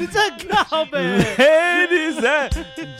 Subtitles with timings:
[0.00, 0.18] 你这
[0.64, 0.98] 靠北。
[1.36, 2.48] Ladies and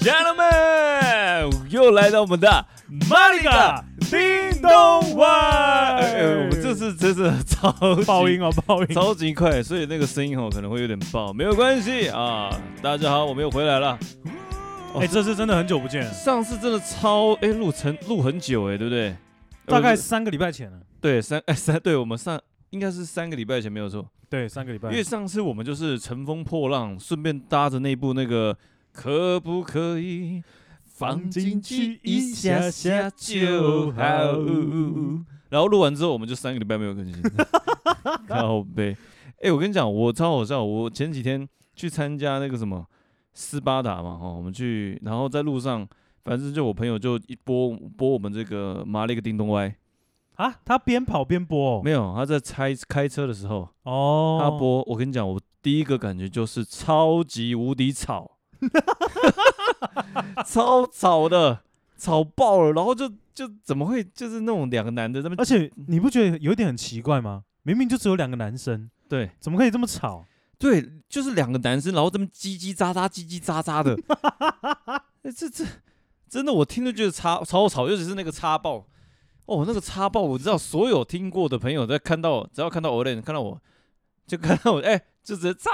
[0.00, 2.66] gentlemen，又来到我们的
[3.08, 5.26] 马里嘎叮咚外。
[5.26, 7.72] 哎，我们这次真是超
[8.06, 12.50] 爆音哦，爆音，超级快，所以那个声音哦可能会有点爆，没有关系啊。
[12.82, 13.98] 大家好，我们又回来了。
[14.96, 19.16] 哎，这次真的很久不见了，上次真的超哎录成录很久哎，对不对？
[19.64, 20.76] 大概三个礼拜前了。
[21.00, 22.38] 对，三哎三，对我们上
[22.70, 24.08] 应该是三个礼拜前没有错。
[24.28, 24.90] 对，三个礼拜。
[24.90, 28.56] 因为上次我们就是乘风破浪，顺便搭着那部那个
[28.92, 30.42] 可不可以
[30.84, 34.00] 放进去一下下就好。
[35.48, 37.14] 然后录完之后，我们就三个礼拜没有更新。
[38.28, 38.96] 靠北。
[39.42, 40.62] 哎，我跟你讲，我超好笑。
[40.62, 42.86] 我前几天去参加那个什么
[43.32, 45.86] 斯巴达嘛，哦，我们去，然后在路上。
[46.22, 49.74] 反正就我朋友就一播播我们这个马里个叮咚歪
[50.40, 51.82] 啊，他边跑边播哦？
[51.84, 54.82] 没有，他在开开车的时候哦，他播。
[54.86, 58.38] 我跟你讲，我第一个感觉就是超级无敌吵，
[60.46, 61.60] 超吵的，
[61.98, 62.72] 吵爆了。
[62.72, 67.44] 然后就就怎么会就是那种两个男的这么，而且你不觉得有一点很奇怪吗？
[67.62, 70.24] 明明就只有两个男生，对，怎么可以这么吵？
[70.58, 73.94] 对，就是两个男生，然后这么叽叽喳喳、叽叽喳喳的，
[75.22, 75.66] 哎，这这。
[76.30, 78.86] 真的，我听着就是超超吵，尤其是那个插爆，
[79.50, 83.60] 哦，那个插爆，我知道所有听过的朋友在看到，只要看到 Olen，看到我
[84.24, 85.70] 就看到我，哎、欸，就直接插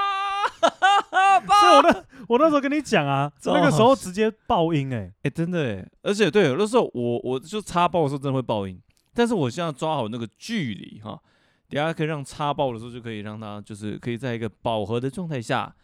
[1.40, 1.54] 爆。
[1.60, 8.80] 所以我那我那时候跟你讲啊，那个时候直接爆音、欸，哎，哎，真的，哎，而且对，有的时候我我就插爆的时候真的会爆音，
[9.12, 11.20] 但是我现在抓好那个距离哈，
[11.68, 15.76] 等下可以让插爆的时候就可以让它就是可以在一个饱和的状态下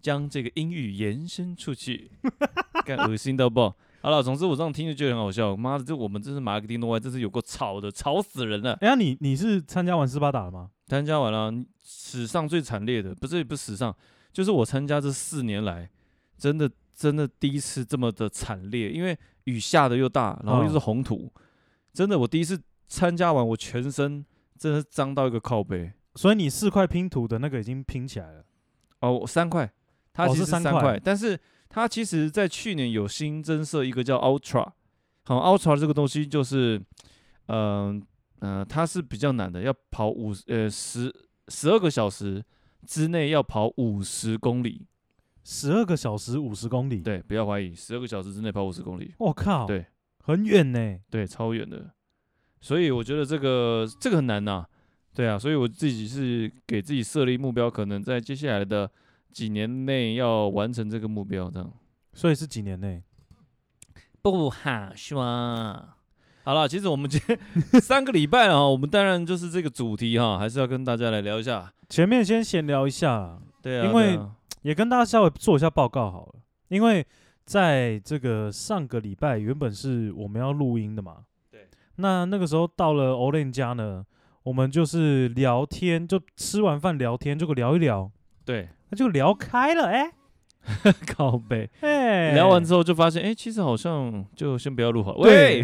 [0.00, 2.10] 将这个音域延伸出去，
[2.86, 3.76] 干恶心到爆。
[4.06, 5.56] 好了，总之我这样听就觉得很好笑。
[5.56, 8.74] 妈的，这我们这是马里个叮咚歪，这是有够吵的，吵死人了。
[8.74, 10.70] 哎呀，你你是参加完斯巴达了吗？
[10.86, 13.92] 参加完了，史上最惨烈的，不是不是史上，
[14.32, 15.90] 就是我参加这四年来，
[16.38, 21.40] 真的真的第一次这么的惨烈，因为雨下的又大，然后又是红土，哦、
[21.92, 24.24] 真的我第一次参加完，我全身
[24.56, 25.92] 真的脏到一个靠背。
[26.14, 28.44] 所以你四块拼图的那个已经拼起来了？
[29.00, 29.68] 哦，三块，
[30.12, 31.36] 它其实三块，哦、但是。
[31.68, 34.66] 它其实，在去年有新增设一个叫 Ultra，
[35.24, 36.78] 好，Ultra 这个东西就是，
[37.48, 38.00] 嗯、呃、
[38.40, 41.12] 嗯、呃，它是比较难的，要跑五呃十
[41.48, 42.42] 十二个小时
[42.86, 44.86] 之内要跑五十公里，
[45.44, 49.84] 十二个小时五十公里，对，不要怀疑，十二个小时之内跑五十公里，我靠，对，
[50.24, 51.90] 很远呢，对，超远的，
[52.60, 54.68] 所以我觉得这个这个很难呐、啊，
[55.12, 58.90] 对啊，所以我自己是给自己设立目标，可能在接下来的。
[59.36, 61.70] 几年内要完成这个目标，这样，
[62.14, 63.02] 所以是几年内？
[64.22, 65.22] 不好说。
[66.42, 67.38] 好了，其实我们今天
[67.82, 71.70] 三个礼拜了，我们当然就是这个主题哈，还是要跟大家来聊一下。
[71.90, 74.18] 前面先闲聊一下，对啊，因为
[74.62, 76.40] 也跟大家稍微做一下报告好了。
[76.68, 77.06] 因为
[77.44, 81.18] 在这个上个礼拜原本是我们要录音的嘛，
[81.50, 81.68] 对。
[81.96, 84.02] 那那个时候到了 Olen 家呢，
[84.44, 88.10] 我们就是聊天，就吃完饭聊天，就聊一聊，
[88.46, 88.70] 对。
[88.88, 95.24] 那就聊开了，哎、欸， 靠背，哎，聊完之后就发现，哎、欸，其实好像就先不要录好了。
[95.24, 95.60] 对，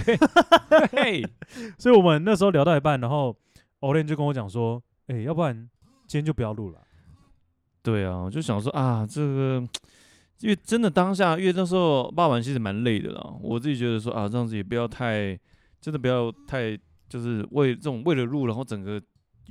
[0.90, 1.24] 嘿，
[1.78, 3.36] 所以我们那时候聊到一半，然后
[3.78, 5.54] Olen 就跟我讲说，哎、欸，要不然
[6.08, 6.80] 今天就不要录了。
[7.80, 9.62] 对啊，我就想说啊，这个，
[10.40, 13.34] 因为真的当下，因为那时候爸爸其实蛮累的啦。
[13.40, 15.38] 我自己觉得说啊，这样子也不要太，
[15.80, 16.76] 真的不要太，
[17.08, 19.00] 就是为这种为了录，然后整个。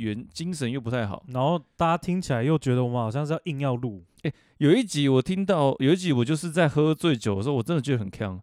[0.02, 4.04] 原精神又不太好，然后大家听起来又觉得我们好像是要硬要录。
[4.24, 8.42] 哎，有一集我听到，有一集我就是在喝醉酒的时候，我真的觉得很呛。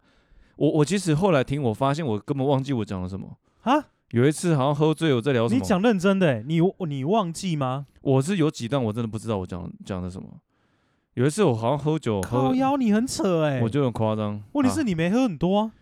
[0.57, 3.75] 我我其实后来听，我发现我根本忘记我讲了什么啊。
[4.11, 5.61] 有一次好像喝醉，我在聊什么？
[5.61, 6.43] 你讲认真的？
[6.43, 7.87] 你你忘记吗？
[8.01, 10.29] 我是有几段我真的不知道我讲讲的什么。
[11.15, 14.43] 有一次我好像喝酒，靠腰你很扯哎，我就很夸张。
[14.53, 15.73] 问题是你没喝很多啊。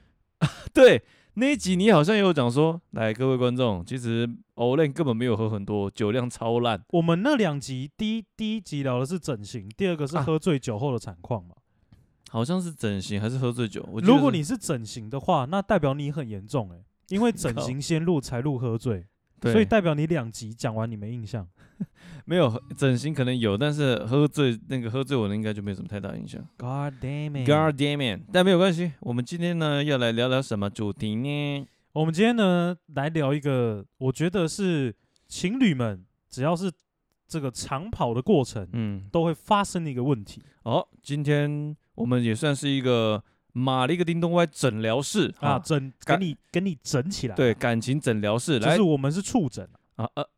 [0.75, 1.03] 对。
[1.39, 6.83] 那一集你好像也有讲说，来各位观众，其实 Olen 根本没有喝很多，酒量超烂。
[6.93, 11.51] 我们那两集，第一第一集聊的是整形，第二个是喝醉酒后的惨况嘛？
[12.31, 13.87] 好像是整形还是喝醉酒？
[14.03, 19.05] 如果你是整形的话，那代表你很严重哎、欸，因为整形先录才录喝醉，
[19.43, 21.47] 所以代表你两集讲完你没印象。
[22.25, 26.41] 没有整形可能有，但是喝醉那个喝醉我的应该就没什么太大影响。
[26.57, 28.93] God damn it，God damn it，但没有关系。
[29.01, 31.67] 我们今天呢要来聊聊什么主题呢？
[31.93, 34.95] 我们今天呢来聊一个，我觉得是
[35.29, 36.71] 情侣们只要是
[37.29, 40.43] 这个长跑的过程，嗯，都会发生的一个问题。
[40.65, 43.23] 哦，今天我们也算是一个
[43.53, 47.37] 马里个叮咚歪诊疗室啊，诊给你给你整起来。
[47.37, 50.29] 对，感情诊疗室，来，就是我们是触诊啊，呃。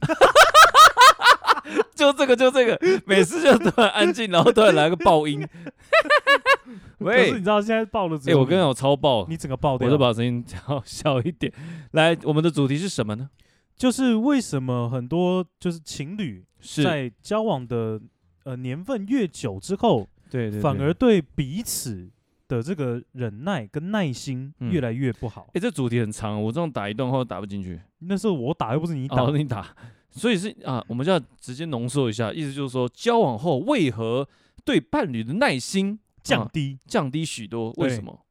[1.94, 5.46] 就这个就这个，每次就突然安静，然后突然来个爆音。
[6.98, 8.18] 喂，可是你知道现在爆了？
[8.26, 11.52] 哎，我跟你讲，我超爆，你整个爆掉，我就把声音调小一点。
[11.92, 13.30] 来，我们的主题是什么呢？
[13.76, 16.44] 就是为什么很多就是情侣
[16.84, 18.00] 在交往的
[18.44, 22.10] 呃年份越久之后，对，对，对，反而对彼此
[22.56, 25.42] 的这个忍耐跟耐心越来越不好。
[25.48, 27.80] 哎、嗯，这主题很长，我这种打一段话都打不进去。
[28.00, 29.22] 那是我打，又不是你打。
[29.22, 29.74] 哦，你打。
[30.10, 34.28] 所以是啊，我们就要直接浓缩一下，意思就是说，交往后为何
[34.64, 37.72] 对伴侣的耐心降低，啊、降低许多？
[37.78, 38.26] 为什么？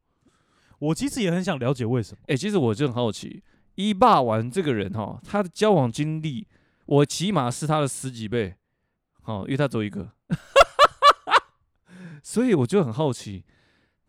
[0.78, 2.20] 我其实也很想了解为什么。
[2.24, 3.42] 哎、欸，其实我就很好奇，
[3.76, 6.48] 一霸王这个人哈，他的交往经历，
[6.86, 8.56] 我起码是他的十几倍，
[9.24, 10.12] 好，因为他只有一个，
[12.22, 13.44] 所以我就很好奇，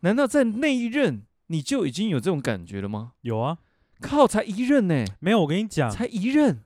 [0.03, 3.13] 难道在那一任你就已经有这种感觉了吗？
[3.21, 3.57] 有啊，
[3.99, 5.05] 靠，才一任呢、欸？
[5.19, 6.63] 没有，我跟你讲，才一任。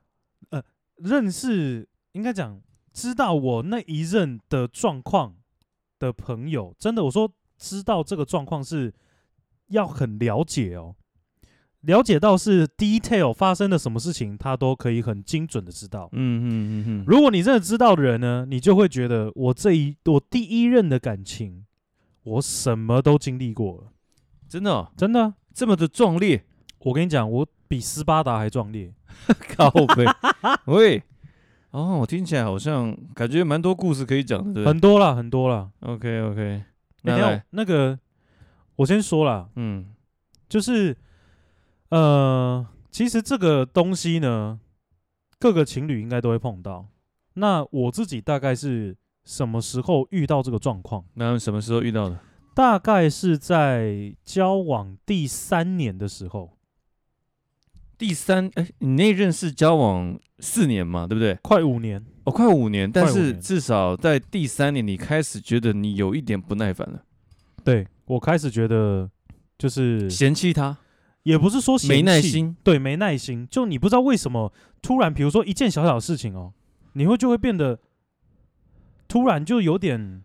[0.49, 0.61] 呃
[0.97, 2.59] 认识应该讲
[2.91, 5.35] 知道我那一任的状况
[5.99, 8.91] 的朋友，真的我说知道这个状况是
[9.67, 10.95] 要很了解哦，
[11.81, 16.09] 了解到是 detail 发生了什么事情，他都可以很精准的知道。
[16.13, 17.05] 嗯嗯嗯嗯。
[17.05, 21.66] 如果你真的知道的人呢，你就会觉得我这一我第一任的感情，
[22.27, 23.91] 我什么都经历过了，
[24.49, 26.43] 真的哦，真的这么的壮烈。
[26.79, 28.93] 我跟你讲，我比斯巴达还壮烈。
[29.55, 30.05] 靠背，
[30.67, 31.01] 喂，
[31.71, 35.71] 哦，我听起来好像感觉蛮多故事可以讲的，对很多啦，很多啦。
[35.79, 36.63] OK OK，
[37.03, 37.97] 那有那个，
[38.75, 39.87] 我先说啦，嗯，
[40.47, 40.95] 就是，
[41.89, 44.59] 呃，其实这个东西呢，
[45.39, 46.87] 各个情侣应该都会碰到。
[47.35, 48.95] 那我自己大概是
[49.27, 51.03] 什么时候遇到这个状况？
[51.15, 52.17] 那什么时候遇到的？
[52.55, 56.53] 大概是在交往第三年的时候。
[57.97, 61.37] 第三，哎，你那任是交往四年嘛，对不对？
[61.41, 62.89] 快五年哦，快五年。
[62.89, 67.03] 但是至少在第三年，你开始觉得你有一点不耐烦了。
[67.65, 69.09] 对，我开始觉得
[69.57, 70.77] 就是嫌弃他，
[71.23, 72.55] 也不是说嫌弃，没耐心。
[72.63, 73.45] 对，没耐心。
[73.51, 76.53] 就你不知道为什么突然，比如说一件小小的事情哦，
[76.93, 77.77] 你会就会变得
[79.07, 80.21] 突然就有点，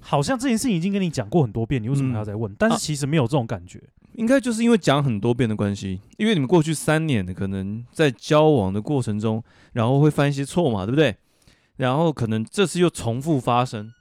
[0.00, 2.50] 好像这件事情已经跟你讲过很多遍，你为什么还要再问？
[2.52, 3.82] 嗯，但是其实没有这种感觉。
[4.14, 9.44] 应该就是因为讲很多遍的关系，因为你们过去三年可能在交往的过程中，
[9.74, 11.14] 然后会犯一些错嘛，对不对？
[11.76, 13.92] 然后可能这次又重复发生，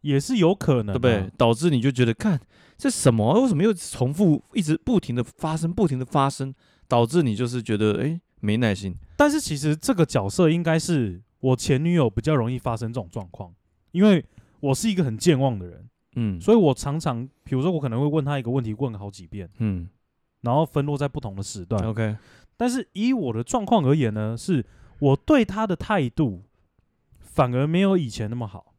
[0.00, 1.30] 也是有可能，对不对？
[1.36, 2.40] 导致你就觉得，看
[2.78, 3.42] 这什么？
[3.42, 6.54] 为什么又重复，一直不停的发生，不停的发生，
[6.88, 8.96] 导致你就是觉得，哎，没耐心。
[9.16, 13.52] 但是其实这个角色应该是我前女友比较容易发生这种状况，
[13.92, 14.24] 因为
[14.60, 15.86] 我是一个很健忘的人。
[16.16, 19.86] 嗯，所以我常常，比如说我可能会问她一个问题，问好几遍，嗯，
[20.40, 22.16] 然后分落在不同的时段，OK。
[22.56, 24.64] 但是以我的状况而言呢，是
[25.00, 26.44] 我对她的态度
[27.18, 28.72] 反而没有以前那么好。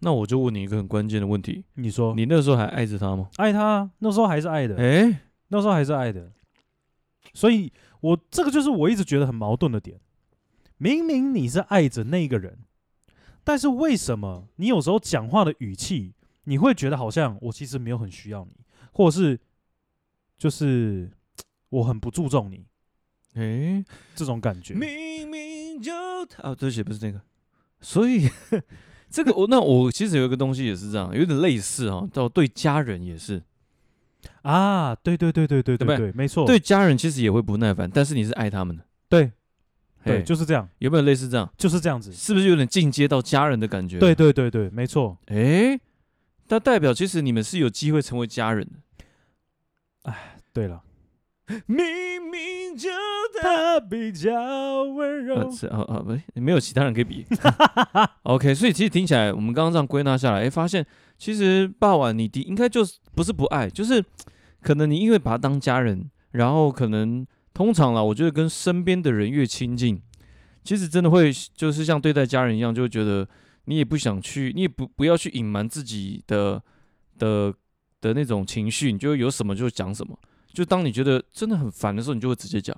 [0.00, 3.30] 那我就问你一个很关键的问题，你说你那时候还爱着他吗？
[3.38, 5.16] 爱他，那时候还是爱的，诶，
[5.48, 6.30] 那时候还是爱的。
[7.32, 9.98] 所以我这个就是我一直觉得很矛盾的点，
[10.78, 12.58] 明明你是爱着那个人。
[13.44, 16.14] 但是为什么你有时候讲话的语气，
[16.44, 18.50] 你会觉得好像我其实没有很需要你，
[18.90, 19.38] 或者是
[20.36, 21.10] 就是
[21.70, 22.66] 我很不注重你？
[23.34, 23.84] 诶，
[24.16, 24.74] 这种感觉。
[24.74, 25.92] 明明就
[26.38, 27.20] 啊，对不起，不是那个。
[27.80, 28.28] 所以
[29.08, 33.40] 这个我那我其实有一个东西也是这样，有点类似哈，到对家人也是
[34.42, 39.30] 啊，对对对对对对对，没错，对家人其实也会不耐烦，但是你是爱他们的，对。
[40.06, 40.68] 对，就是这样。
[40.78, 41.50] 有没有类似这样？
[41.58, 43.98] 就是这样子，是不是有点进阶到家人的感觉？
[43.98, 45.18] 对对对对，没错。
[45.26, 45.80] 诶，
[46.48, 50.10] 那代表其实你们是有机会成为家人的。
[50.10, 50.82] 哎，对了，
[51.66, 51.84] 明
[52.30, 52.88] 明就
[53.42, 55.48] 他比较温柔。
[55.48, 57.26] 啊，是啊啊，没没有其他人可以比。
[58.22, 60.86] OK，所以其实听起来，我们刚刚这样归纳下来，哎，发现
[61.18, 64.04] 其实霸晚你的应该就是不是不爱，就是
[64.62, 67.26] 可能你因为把他当家人，然后可能。
[67.56, 69.98] 通常啦，我觉得跟身边的人越亲近，
[70.62, 73.26] 其实真的会就是像对待家人一样，就会觉得
[73.64, 76.62] 你也不想去，你也不不要去隐瞒自己的
[77.16, 77.50] 的
[78.02, 80.14] 的那种情绪，你就有什么就讲什么。
[80.52, 82.76] 就当你觉得真的很烦的时候，你就会直接讲。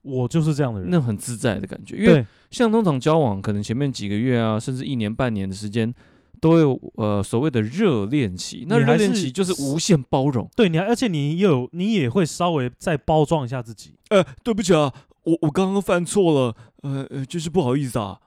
[0.00, 1.96] 我就是这样的人，那很自在的感觉。
[1.96, 5.94] 因为像通常交往，可能前面几个月啊，甚至一年半年的时间。
[6.42, 13.94] 都有呃所谓的热恋期，那热恋期就是无限包容，对你，而且你有你也会稍微再包装一下自己。
[14.10, 18.18] 呃，对不起啊，我我刚刚犯错了，呃呃，就是不好意思啊，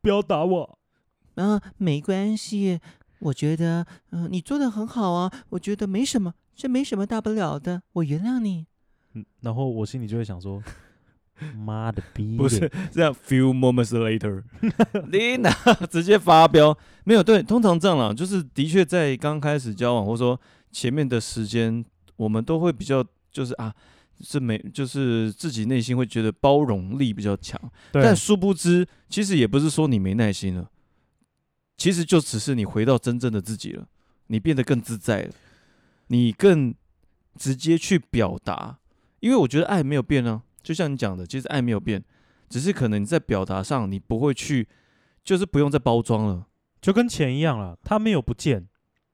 [0.00, 0.78] 不要打我。
[1.34, 2.80] 嗯、呃，没关系，
[3.18, 8.64] 我觉得嗯、呃、你做的很好啊，我觉得没什么，这没什么大不了的，我原谅你。
[9.12, 10.62] 嗯，然后我心里就会想说，
[11.56, 15.52] 妈的逼， 不是这样，few moments later，Lina
[15.88, 21.84] 直接发飙，没有对，通常这样啦，就是的确在刚开始交往，或者说前面的时间，
[22.16, 23.74] 我们都会比较就是啊，
[24.20, 27.60] 是没就是自己内心会觉得包容力比较强，
[27.92, 30.70] 但殊不知，其实也不是说你没耐心了，
[31.76, 33.86] 其实就只是你回到真正的自己了，
[34.26, 35.32] 你变得更自在了，
[36.08, 36.74] 你更
[37.36, 38.78] 直接去表达，
[39.20, 40.49] 因为我觉得爱没有变呢、啊。
[40.62, 42.02] 就像你讲的，其实爱没有变，
[42.48, 44.68] 只是可能你在表达上你不会去，
[45.24, 46.46] 就是不用再包装了，
[46.80, 48.68] 就跟钱一样了，它没有不见，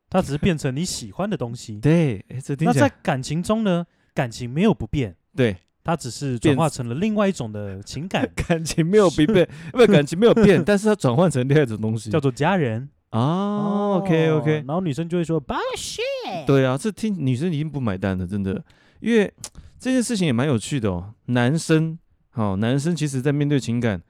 [0.09, 1.79] 它只是变成你喜欢的东西。
[1.83, 2.25] 对，
[2.61, 8.29] 那在感情中呢，感情没有不变，对，它只是转化成了另外一种的情感。
[8.49, 13.21] 感情没有不变，因为感情没有变，但是它转换成另外一种东西，叫做家人啊。
[13.21, 16.45] 哦、OK OK，然后女生就会说 bullshit。
[16.47, 18.65] 对啊，这听女生已经不买单了，真的，
[18.99, 19.33] 因为。
[19.79, 21.99] 这件事情也蛮有趣的哦，男生，
[22.31, 24.03] 好、哦，男生其实在面对情感，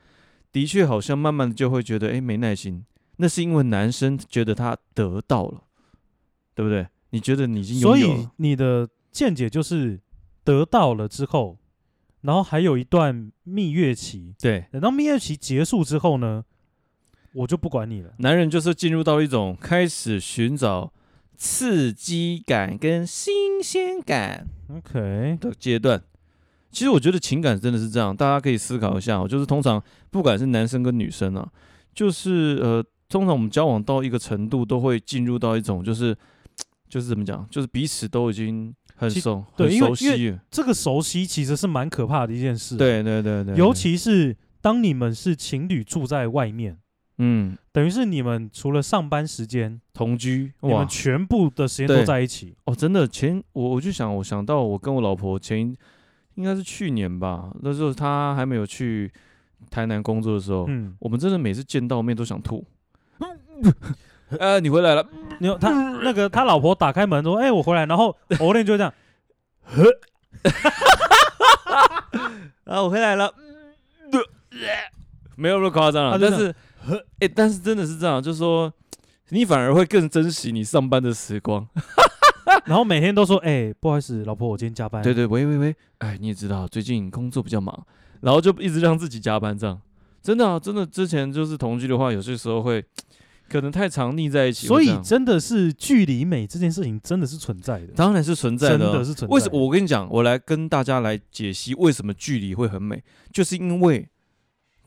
[0.52, 2.84] 的确好像慢慢的就会觉得，哎，没耐心。
[3.16, 5.62] 那是因为男生觉得他得到了，
[6.54, 6.86] 对不对？
[7.10, 10.00] 你觉得你已经有，所以你的见解就是
[10.44, 11.58] 得到了之后，
[12.22, 16.44] 然后还有一段蜜月期，对，等到蜜月期结束之后呢，
[17.32, 18.14] 我就不管你了。
[18.18, 20.92] 男人就是进入到一种开始寻找。
[21.38, 26.02] 刺激感跟新鲜感，OK 的阶段，
[26.70, 29.26] 其实我觉得情感真的是这样，大家可以思考一下。
[29.26, 31.48] 就是通常不管是男生跟女生啊，
[31.94, 36.16] 就是呃，通常我们交往到一个程度，都会进入到一种就是
[36.88, 40.04] 就是怎么讲，就是彼此都已经很熟，对，很熟悉。
[40.06, 42.76] 因为这个熟悉其实是蛮可怕的一件事。
[42.76, 46.78] 对对对对，尤其是当你们是情侣住在外面。
[47.18, 52.74] 嗯，等于是你们除了上班时间同居，你们全部的时间都在一起哦。
[52.74, 55.74] 真的，前我我就想，我想到我跟我老婆前
[56.34, 59.10] 应该是去年吧，那时候她还没有去
[59.70, 62.62] 台南工作的时候，嗯，我们真的每次见到面都想吐。
[64.38, 65.06] 呃，你回来了，
[65.40, 65.70] 你他
[66.02, 68.92] 那个他老婆打开门说：“哎，我回来。”然后欧练就这样，
[72.64, 73.32] 然 后我回来了，
[75.36, 76.54] 没有那么夸张了，但是。
[77.18, 78.70] 哎、欸，但是真的是这样，就是说，
[79.30, 81.66] 你反而会更珍惜你上班的时光，
[82.66, 85.02] 然后每天都说，哎、欸，不好意思，老婆，我今天加班。
[85.02, 87.86] 对对，喂喂喂，哎，你也知道，最近工作比较忙，
[88.20, 89.80] 然后就一直让自己加班，这样，
[90.22, 92.84] 真的啊，真的，之前就是同居的话，有些时候会
[93.48, 99.32] 可能太常腻在一起，所以真的是距离美这件事情真的是存在的，当然是存在的，真的是存在的。
[99.32, 99.58] 为什么？
[99.58, 104.06] 我跟你讲，我来跟大家来解析为什么距离会很美，就是因为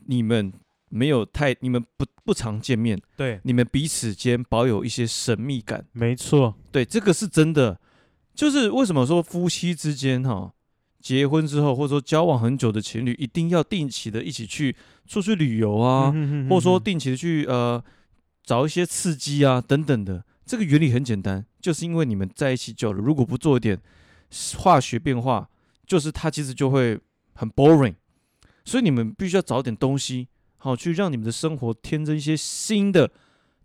[0.06, 0.52] 你们。
[0.90, 7.80] 没有太，你们不不常见面，对，你们彼此间保有一些神秘感，没错，对，这个是真的。
[8.34, 10.52] 就是为什么说夫妻之间哈，
[11.00, 14.74] 结婚之后或者说交往很久的情侣，一定要定期的一起去
[15.06, 17.82] 出去旅游啊，嗯、哼哼哼或者说定期的去呃
[18.44, 20.24] 找一些刺激啊等等的。
[20.46, 23.78] 这个原理很简单，就是因为你们在一起久了，如果不做一点
[24.56, 25.48] 化学变化，
[25.86, 26.98] 就是它其实就会
[27.34, 27.94] 很 boring，
[28.64, 30.28] 所以你们必须要找点东西。
[30.62, 33.10] 好，去让你们的生活添增一些新的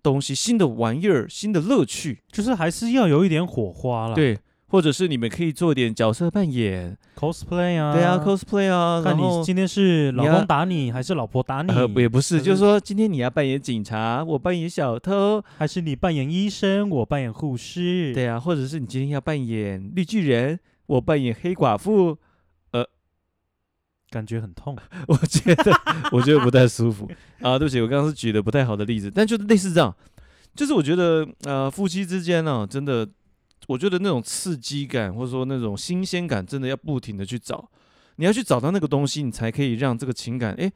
[0.01, 4.15] 东西、新的玩意儿、新的乐趣，就是还是要有一点火花啦。
[4.15, 9.01] 对，或者是你们可以做一点角色扮演，cosplay 啊，对啊，cosplay 啊。
[9.03, 11.73] 看你今天是老公打你，还是老婆打你？
[11.73, 18.13] 呃，也不是，就是说今天你要扮演警察，我扮演小偷，还是你扮演医生，我扮演护士？
[18.13, 22.17] 对啊，或者是你今天要扮演绿巨人，我扮演黑寡妇。
[24.09, 25.71] 感觉很痛， 我觉得
[26.11, 27.09] 我觉得不太舒服。
[27.41, 27.57] 啊。
[27.57, 29.95] 对不起，我刚刚是举的不太好的例子，但就是类似这样，
[30.55, 33.07] 就是我觉得呃，夫妻之间呢、啊，真的，
[33.67, 37.69] 我觉得那种刺激感或者说那种新鲜感，真的要不停的去找，
[38.15, 40.71] 你要去找到那个东西，你才可以让这个情感，哎，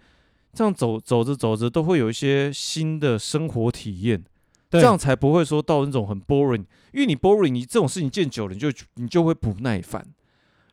[0.53, 4.23] 这样走走着走着都会有一些新的生活体验，
[4.69, 10.05] 这样才不会说到那种很 boring，因为你 boring，你这种事情见久了，你就你就会不耐烦，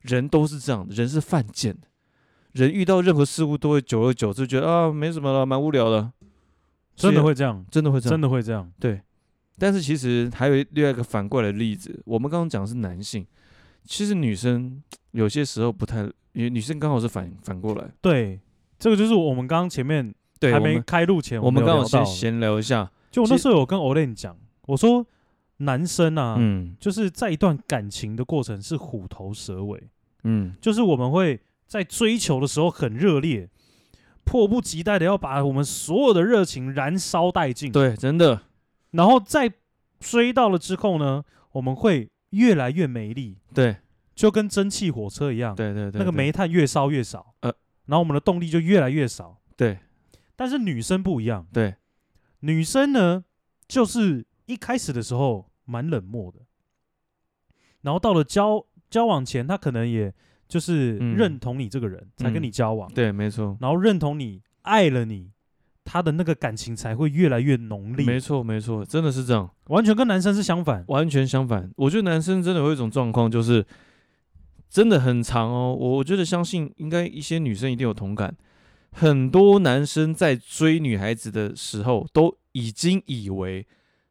[0.00, 1.86] 人都是这样的，人是犯贱的。
[2.56, 6.10] 人遇到任何事物都会久而久之觉得啊，没什么了，蛮无聊的，
[6.96, 8.72] 真的会这样，真的会这样，真的会这样。
[8.80, 9.02] 对，
[9.58, 13.26] 但是其实还有另外一个反过来的例子，我们刚刚讲的是男性，
[13.84, 14.82] 其实女生
[15.12, 16.00] 有些时候不太，
[16.32, 17.84] 因为女生刚好是反反过来。
[18.00, 18.40] 对，
[18.78, 22.90] 这个就是我们刚刚前面还没开录前，我们刚好先闲聊一下。
[23.10, 24.34] 就我那时候有跟 Olen 讲，
[24.66, 25.06] 我说
[25.58, 29.82] 男生啊，嗯，就是在一段感情的过程是虎头蛇尾，
[30.24, 31.38] 嗯，就是我们会。
[31.66, 33.48] 在追求的时候很热烈，
[34.24, 37.70] 迫不及待的要把我们所有的热情燃烧殆尽。
[37.70, 38.42] 对，真的。
[38.92, 39.52] 然后在
[40.00, 43.38] 追到了之后呢，我们会越来越没力。
[43.52, 43.76] 对，
[44.14, 45.54] 就跟蒸汽火车一样。
[45.54, 47.34] 对对对，那个煤炭越烧越少。
[47.40, 47.52] 呃，
[47.86, 49.40] 然后我们的动力就越来越少。
[49.56, 49.78] 对
[50.36, 51.76] 但是女生不一样，对，
[52.40, 53.24] 女生呢，
[53.66, 56.40] 就是一开始的时候蛮冷漠的，
[57.80, 60.14] 然后到了交交往前，她可能也
[60.48, 65.30] 就是嗯认同你这个人，才跟你交往，对，没错，然后认同你，爱了你，
[65.84, 68.06] 他的那个感情才会越来越浓烈。
[68.06, 70.84] 没错，没错，真的是这样，完全跟男生是相反。
[70.88, 71.70] 完全相反。
[71.76, 73.66] 我觉得男生真的有一种状况，就是
[74.68, 75.76] 真的很长哦。
[75.78, 78.36] 我我觉得相信应该一些女生一定有同感，
[78.92, 83.66] 很多男生在追女孩子的时候，都已经以为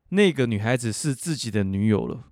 [0.09, 2.25] 那个女孩子是自己的女友了。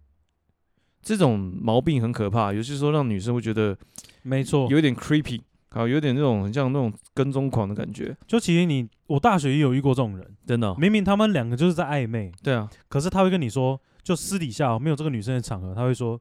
[1.04, 3.78] 这种毛病很可怕，有些时候让女生会觉得
[4.22, 8.16] 没错，有一点 creepy，啊，有点那种很像那种跟踪狂的感觉。
[8.26, 16.20] 就其实你，我大学也有遇过这种人，真的哦、明明他们两个就是在暧昧，对啊，可是他会跟你说，就私底下、哦、没有这个女生的场合，他会说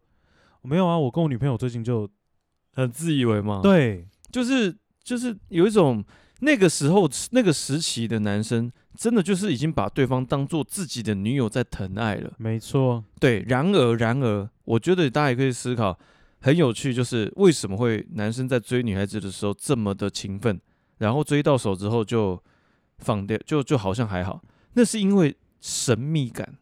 [0.63, 2.09] 没有啊，我跟我女朋友最近就
[2.75, 3.61] 很自以为嘛。
[3.63, 6.05] 对，就是就是有一种
[6.41, 12.33] 那个时候那个时期的男生，真的就是已经把对方当做自己的女友在疼爱了。
[12.39, 15.99] 没错，对，然而然而，我觉得大家也可以思考，
[16.41, 20.61] 很有趣，就是为什么会男生在追女孩子的时候这么的勤奋，
[20.99, 22.43] 然后追到手之后就
[22.99, 24.43] 放掉，就就好像还好，
[24.75, 26.59] 那是因为神秘感。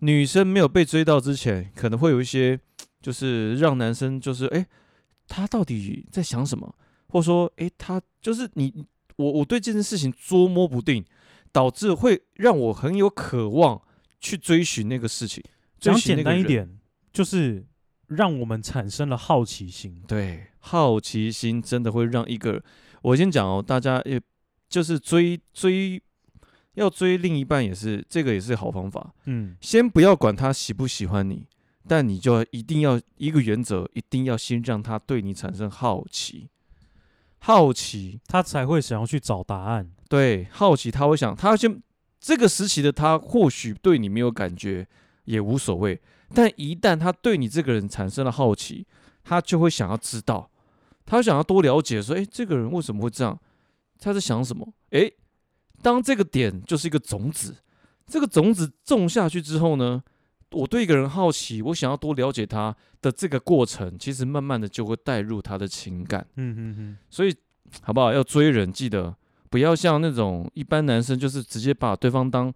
[0.00, 2.58] 女生没有被追到之前，可能会有一些，
[3.02, 4.66] 就是让男生就是哎，
[5.28, 6.74] 他到底在想什么？
[7.08, 11.04] 或者说，哎，他就是你，我我对这件事情捉摸不定，
[11.52, 13.82] 导致会让我很有渴望
[14.20, 15.44] 去追寻那个事情。
[15.78, 16.78] 追讲简单一点，
[17.12, 17.64] 就是
[18.08, 20.02] 让我们产生了好奇心。
[20.06, 22.62] 对，好奇心真的会让一个，
[23.02, 24.20] 我先讲哦，大家也
[24.68, 26.00] 就是追追，
[26.74, 29.14] 要追另一半也是这个也是好方法。
[29.26, 31.46] 嗯，先不要管他喜不喜欢你，
[31.86, 36.48] 但你就一定要一个原则，一定要先让他对你产生好奇，
[37.38, 39.90] 好奇，他才会想要去找答案。
[40.08, 41.82] 对，好奇他会想，他先
[42.20, 44.86] 这个时期的他或许对你没有感觉
[45.24, 46.00] 也无所谓，
[46.34, 48.86] 但一旦他对你这个人产生了好奇，
[49.24, 50.50] 他就会想要知道，
[51.04, 53.38] 他想要多了解，说，诶，这个人为什么会这样？
[53.98, 54.72] 他在想什么？
[54.90, 55.12] 诶，
[55.82, 57.56] 当这个点就是一个种子，
[58.06, 60.02] 这个种子种下去之后呢，
[60.52, 66.26] 我对一个人好奇，我想要多了解他的这个过程，其实慢慢的就会带入他的情感。
[66.36, 67.34] 嗯嗯嗯，所以，
[67.82, 68.12] 好不好？
[68.12, 69.14] 要追人，记得
[69.48, 72.52] 不要像那种一般男生，就是直接把对方当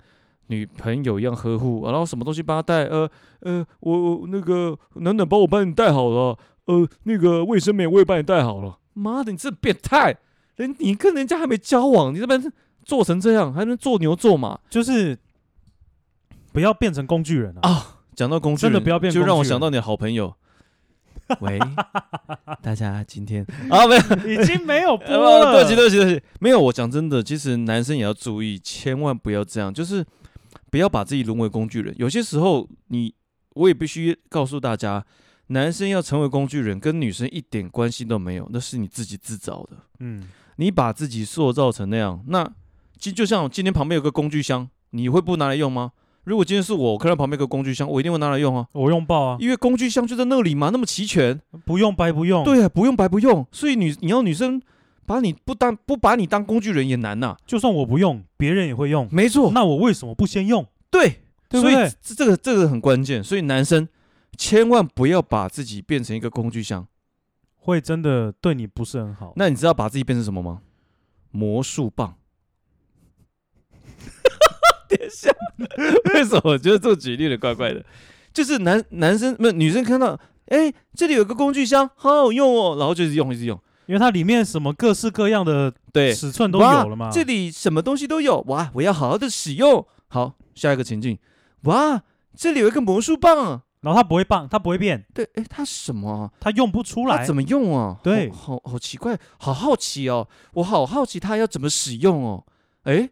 [0.49, 3.09] 女朋友一样呵护，然后什么东西帮他带，呃
[3.41, 8.79] 呃，我我那个暖暖帮我帮你带好了，呃，那个卫生棉我也帮你带好了。
[8.93, 10.17] 妈的，你这变态！
[10.57, 12.53] 人你跟人家还没交往，你这边
[12.85, 15.19] 做成这样，还能做牛做马就是
[16.53, 17.69] 不要变成工具人啊！
[17.69, 17.87] 啊？
[18.15, 20.33] 讲到工具人，真的不要变就让我想到你的好朋友。
[21.41, 21.59] 喂，
[22.63, 24.03] 大家今天 啊没有。
[24.31, 25.53] 已经没有播呃，了。
[25.57, 26.61] 对不起，对不起，对不起，没有。
[26.61, 30.05] 我讲真的，其实男生也要注意，千万不要这样，就是
[30.75, 31.95] 不要把自己沦为工具人。
[31.97, 33.15] 有些时候你，你
[33.55, 35.07] 我也必须告诉大家，
[35.47, 39.77] 男生要成为工具人，跟女生一点关系都没有，那是你自己自找的。
[40.01, 40.25] 嗯，
[40.57, 42.45] 你把自己塑造成那样，那
[42.99, 45.93] 就就像今天旁边有个工具箱，你会不拿来用吗？
[46.25, 51.41] 如果今天是我，我看到旁边有个工具箱，我一定会拿来用啊，我用爆啊，因为工具箱就在那里嘛，那么齐全。
[51.65, 54.61] 不用白不用。，对啊，不用白不用，所以女你要女生
[55.07, 59.09] 把你不当不把你当工具人也难呐、就算我不用，别人也会用。
[59.13, 60.67] 没错，那我为什么不先用？
[60.91, 61.75] 对，所以？
[62.01, 63.89] 这这个这个很关键，所以男生
[64.37, 66.87] 千万不要把自己变成一个工具箱。
[67.57, 69.33] 会真的对你不是很好。
[69.37, 70.61] 那你知道把自己变成什么吗？
[71.31, 72.17] 魔术棒。
[74.89, 75.31] 等一下，
[76.13, 77.85] 为什么我觉得这个举例的怪怪的？
[78.35, 83.59] 就是男男生不是女生看到，哎，这里有个工具箱，好好用哦，然后就一直用一直用。
[83.87, 87.11] 因为它里面什么各式各样的对，尺寸都有了嘛。
[87.11, 88.71] 这里什么东西都有哇！
[88.75, 89.87] 我要好好的使用。
[90.09, 91.19] 好，下一个情境，
[91.63, 92.03] 哇，
[92.37, 93.63] 这里有一个魔术棒啊。
[93.81, 96.31] 然后它不会棒，它不会变，对，哎，它什么啊？
[96.41, 97.19] 它用不出来。
[97.19, 98.01] 它怎么用啊？
[98.03, 102.47] 对好好好奇怪，好好奇哦，我好好奇它要怎么使用哦。
[102.85, 103.11] 哎，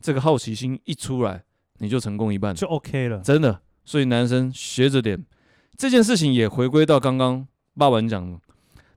[0.00, 1.42] 这个好奇心一出来，
[1.80, 3.18] 你就成功一半，就 OK 了？
[3.18, 3.60] 真的。
[3.84, 5.22] 所以男生学着点，
[5.76, 8.38] 这件事情也回归到刚刚爸爸讲的，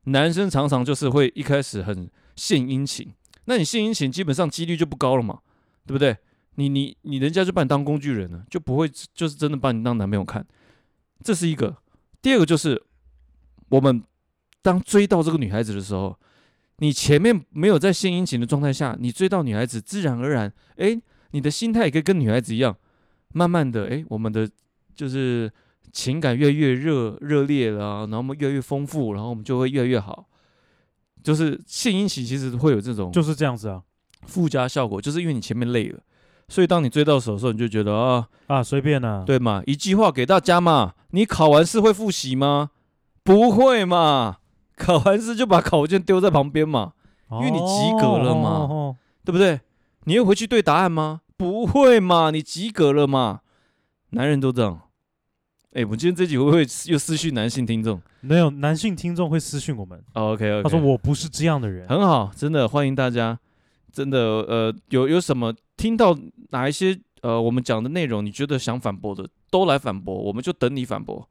[0.05, 3.13] 男生常常就是会一开始很献殷勤，
[3.45, 5.39] 那你献殷勤，基本上几率就不高了嘛，
[5.85, 6.17] 对不对？
[6.55, 10.45] 你你你人家就把你当工具人了，就不会就是真的把你当男朋友看。
[11.23, 11.77] 这是一个，
[12.21, 12.81] 第二个就是
[13.69, 14.03] 我们
[14.61, 16.17] 当追到这个女孩子的时候，
[16.77, 20.99] 你前面没有在献殷勤的状态下，你追到女孩子，自然而然，哎，
[21.31, 22.75] 你的心态也可以跟女孩子一样，
[23.33, 24.49] 慢慢的，哎，我们的
[24.93, 25.51] 就是
[25.91, 30.25] 情感越来越热热烈了啊，然后我们越来越丰富，然后我们就会越来越好。
[31.23, 33.81] 就是献殷勤其实会有这种就是这样子啊
[34.23, 35.99] 附加效果，就是因为你前面累了，
[36.47, 42.71] 所以当你追到手的时候，你就觉得啊，啊，随便啊，对嘛，一句话给大家嘛，你考完试会复习吗？
[43.23, 44.37] 不会嘛，
[44.75, 46.93] 考完试就把考卷丢在旁边嘛，
[47.27, 49.61] 哦，因为你及格了嘛哦哦哦对不对？
[50.05, 51.21] 你会回去对答案吗？
[51.37, 53.41] 不会嘛，你及格了嘛。
[54.13, 54.81] 男人都这样。
[55.73, 58.01] 哎，我今天这集会不会又私讯男性听众？
[58.19, 63.39] 没有男性听众会私讯我们，OK，他说我不是这样的人，很好，真的欢迎大家。
[63.89, 66.17] 真的，呃，有有什么听到
[66.49, 71.25] 哪一些呃我们讲的内容，你觉得想反驳的，都来反驳，我们就等你反驳。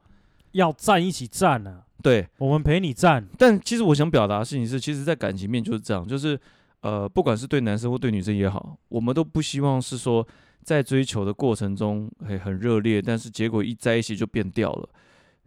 [0.52, 3.26] 要站一起站啊，对，我们陪你站。
[3.36, 6.40] 但其实我想表达的事情是，其实，在感情面就是这样，就是
[6.80, 10.26] 呃，不管是对男生或对女生也好，我们都不希望是说。
[10.62, 14.88] 在追求的过程中，嘿，很热烈，但是结果一在一起就变掉了，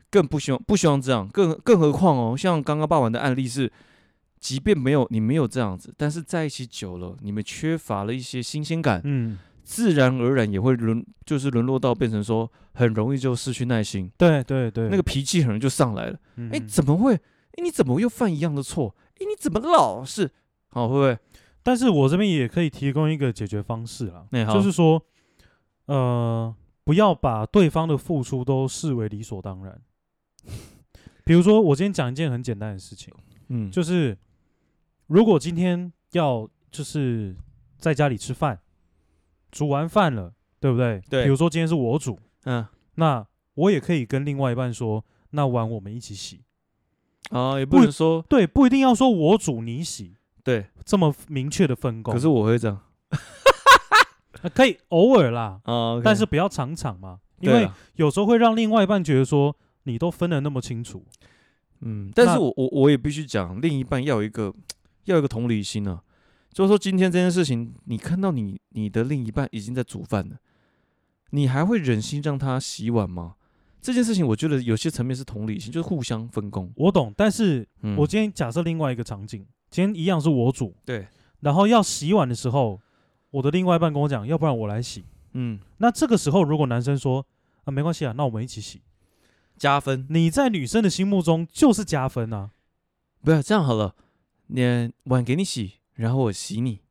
[0.10, 3.71] 更不希望不希望这样，更更何况哦，像刚刚爸爸的案例是，
[4.39, 17.13] 即便没有你没有这样子，但是在一起久了，你们缺乏了一些新鲜感，嗯，自然而然也会沦，就是沦落到变成说很容易就失去耐心，对对对，那个脾气很容易就上来了，嗯哎，怎么会？
[17.15, 18.95] 哎，你怎么又犯一样的错？
[19.19, 20.32] 哎，你怎么老是？
[20.69, 21.17] 好，会不会？
[21.63, 25.02] 但是我这边也可以提供一个解决方式啦，欸、就是说，
[25.86, 29.82] 呃，不要把对方的付出都视为理所当然。
[31.26, 33.13] 比如说，我今天讲一件很简单的事情，
[33.47, 34.17] 嗯，就是
[35.08, 37.34] 如果今天要就是
[37.78, 38.60] 在家里吃饭，
[39.49, 41.02] 煮完饭了，对不对？
[41.10, 41.23] 对。
[41.23, 46.41] 比如说今天是我煮，嗯，那我也可以跟另外一半说，那碗我们一起洗。
[47.30, 50.17] 啊，也不能说对，不一定要说我煮你洗。
[50.43, 52.79] 对，这么明确的分工，可是我会这样，
[54.53, 61.06] 可以偶尔啦，啊，但是不要常常嘛，因为有时候会让另外一半觉得说你都分的那么清楚，
[61.79, 64.53] 嗯，但是我我我也必须讲，另一半要有一个
[65.06, 66.03] 要有一个同理心啊，
[66.51, 70.36] 就是说今天这件事情，你看到你你的另一半已经在煮饭了，
[71.29, 73.36] 你还会忍心让他洗碗吗？
[73.82, 76.69] 这件事情我觉得有些层面是同理心，就是互相分工。
[76.75, 79.45] 我懂，但是嗯，我今天假设另外一个场景。
[79.74, 81.08] 今天一样是我煮，对，
[81.40, 82.80] 然后要洗碗的时候，
[83.32, 85.04] 我的另外一半跟我讲，要不然我来洗。
[85.32, 87.26] 嗯，那这个时候如果男生说
[87.64, 88.84] 啊没关系啊，那我们一起洗，
[89.58, 90.06] 加分。
[90.12, 92.52] 你在女生的心目中就是加分啊。
[93.24, 93.96] 不要这样好了，
[94.46, 96.82] 你碗给你洗，然后我洗你。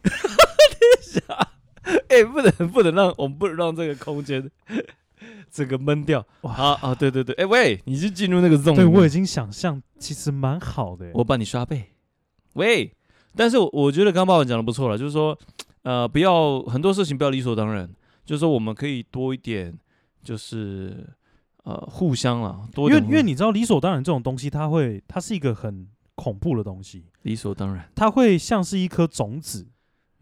[0.02, 1.20] 等一下，
[2.08, 4.50] 哎，不能不能让我们不能让这个空间。
[5.52, 6.94] 这个闷掉哇啊啊！
[6.94, 8.74] 对对对，哎喂，你是进入那个 zone？
[8.74, 11.10] 对，我已经想象，其实蛮好的。
[11.12, 11.90] 我帮你刷背，
[12.54, 12.90] 喂！
[13.36, 15.38] 但是我觉得刚刚爸爸讲的不错了，就是说，
[15.82, 17.86] 呃，不要很多事情不要理所当然，
[18.24, 19.78] 就是说我们可以多一点，
[20.24, 21.06] 就是
[21.64, 23.02] 呃互相了，多一点。
[23.02, 27.04] 因为因为你知道理所当然这种东西，它会它是一个很恐怖的东西。
[27.22, 29.68] 理所当然，它会像是一颗种子。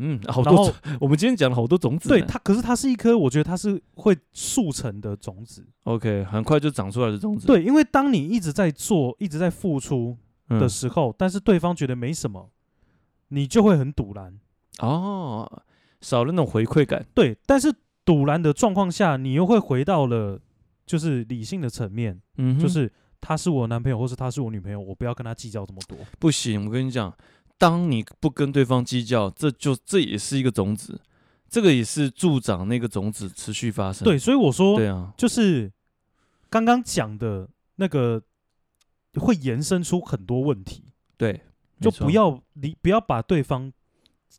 [0.02, 0.72] 嗯，好多。
[0.98, 2.08] 我们今天讲了好多种子。
[2.08, 5.62] 对它，可是它是一颗，我觉得它是会速成的种子。
[5.84, 7.46] OK，很快就长出来的种子。
[7.46, 10.16] 对，因为当你一直在做，一直在付出
[10.48, 12.50] 的时候，嗯、但是对方觉得没什么，
[13.28, 14.40] 你就会很堵然。
[14.78, 15.62] 哦，
[16.00, 17.04] 少了那种回馈感。
[17.14, 17.70] 对，但是
[18.02, 20.40] 堵然的状况下，你又会回到了
[20.86, 22.18] 就是理性的层面。
[22.38, 25.98] 嗯，就是他是我男朋友，或是他是我女朋友，我不要跟他计较这么多。
[26.18, 27.14] 不行，我跟你讲。
[27.60, 30.98] 当你不跟对方计较，这就这也是一个种子，
[31.46, 34.02] 这个也是助长那个种子持续发生。
[34.02, 35.70] 对，所以我说，对啊，就是
[36.48, 37.46] 刚刚讲的
[37.76, 38.22] 那个
[39.16, 40.84] 会延伸出很多问题。
[41.18, 41.42] 对，
[41.78, 43.70] 就不要理，不要把对方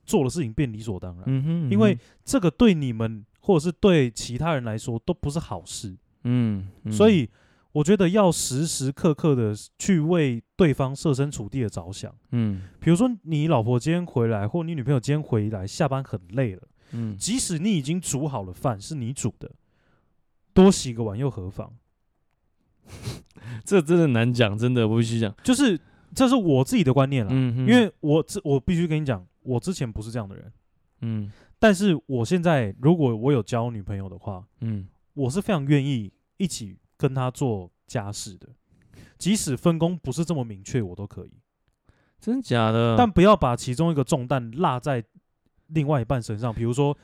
[0.03, 1.23] 做的事情变理所当然。
[1.27, 5.95] 嗯哼，嗯哼，因为这个对你们或者是对其他人来说都不是好事。
[6.23, 7.29] 嗯，嗯，所以。
[7.73, 19.49] 我觉得要时时刻刻的去为对方设身处地的着想，嗯，比如说你老婆今天回来，或你女朋友今天回来，下班很累了，嗯，即使你已经煮好了饭，是你煮的，
[20.53, 21.73] 多洗个碗又何妨？
[23.63, 25.79] 这真的难讲，真的我必须讲，就是
[26.13, 30.51] 这是我自己的观念了，嗯，因为我这我必须跟你讲，我之前不是这样的人，
[31.01, 36.77] 嗯，但是我现在如果我有交女朋友的话，嗯，我是非常愿意一起。
[37.01, 38.47] 跟他做家事的，
[39.17, 41.31] 即使分工不是这么明确，我都可以。
[42.19, 42.95] 真假的？
[42.95, 45.03] 但不要把其中一个重担落在
[45.69, 46.53] 另外一半身上。
[46.53, 46.95] 比如说，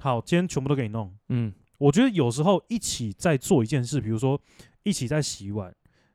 [0.00, 1.16] 好，今天全部都给你弄。
[1.28, 4.40] 嗯，我觉得有时候一起在做一件事，比如说
[4.82, 5.72] 一起在洗碗，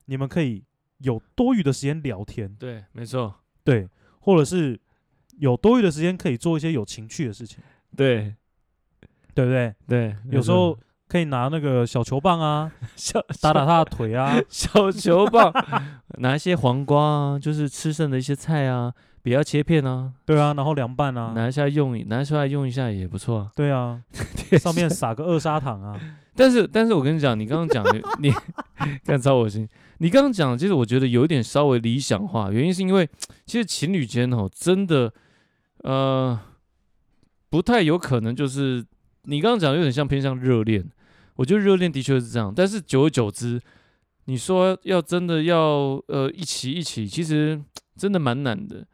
[0.07, 0.61] 你们可以
[0.97, 2.53] 有多余的时间聊天。
[2.55, 3.33] 对，没错。
[3.63, 3.87] 对，
[4.19, 4.77] 或者是
[5.37, 7.63] 有多余的时间可以做一些有情趣的事情。
[7.95, 8.35] 对，
[9.33, 9.73] 对不对？
[9.87, 10.77] 对，有时候。
[11.13, 14.35] 可以拿那个小球棒啊， 小打打他的腿啊。
[14.49, 15.53] 小球棒，
[16.17, 23.51] 拿一些黄瓜啊，就是吃剩的一些菜啊，不要切片啊，对啊，然后凉拌啊，拿一下用，拿出来用一下也不错啊。
[23.55, 24.01] 对啊，
[24.59, 25.99] 上面撒个二砂糖啊。
[26.35, 28.33] 但是，但是我跟你讲，你刚刚讲的，你
[29.05, 29.69] 干超恶心。
[29.99, 33.07] 你刚刚讲，其实我觉得有一点稍微理想化，原因是因为
[33.45, 35.13] 其实情侣间哦，真的，
[35.83, 36.39] 呃，
[37.51, 38.83] 不太有可能就是
[39.25, 40.83] 你刚刚讲的有点像偏向热恋。
[41.35, 43.61] 我觉得热恋的确是这样，但是久而久之，
[44.25, 47.61] 你说要真的要呃一起一起，其实
[47.95, 48.85] 真的蛮难的。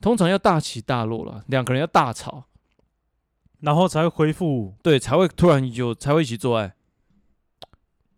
[0.00, 2.44] 通常要大起大落了，两个人要大吵，
[3.60, 6.74] 然后才会恢复，对，才会突然有才会一起做爱。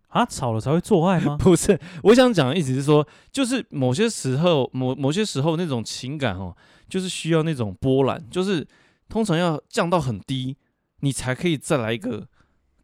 [0.09, 1.37] 啊，吵了才会做爱吗？
[1.39, 6.57] 不是，我想讲的意思是说，就是某些时候，某某些时候那种情感哦，
[6.89, 8.67] 就是需要那种波澜，就是
[9.09, 10.57] 通常要降到很低，
[11.01, 12.27] 你才可以再来一个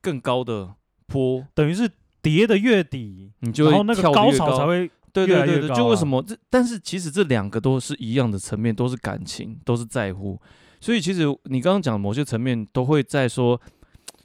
[0.03, 0.75] 更高的
[1.13, 1.91] 坡，等于是
[2.23, 6.37] 叠的越底，你就会然后那个高潮才会对对对对，就为什么这？
[6.49, 10.41] 但是其实这两个都是一样的层面，都是感情，都是在乎，
[10.81, 13.61] 所以其实你刚刚讲的某些层面都会在说，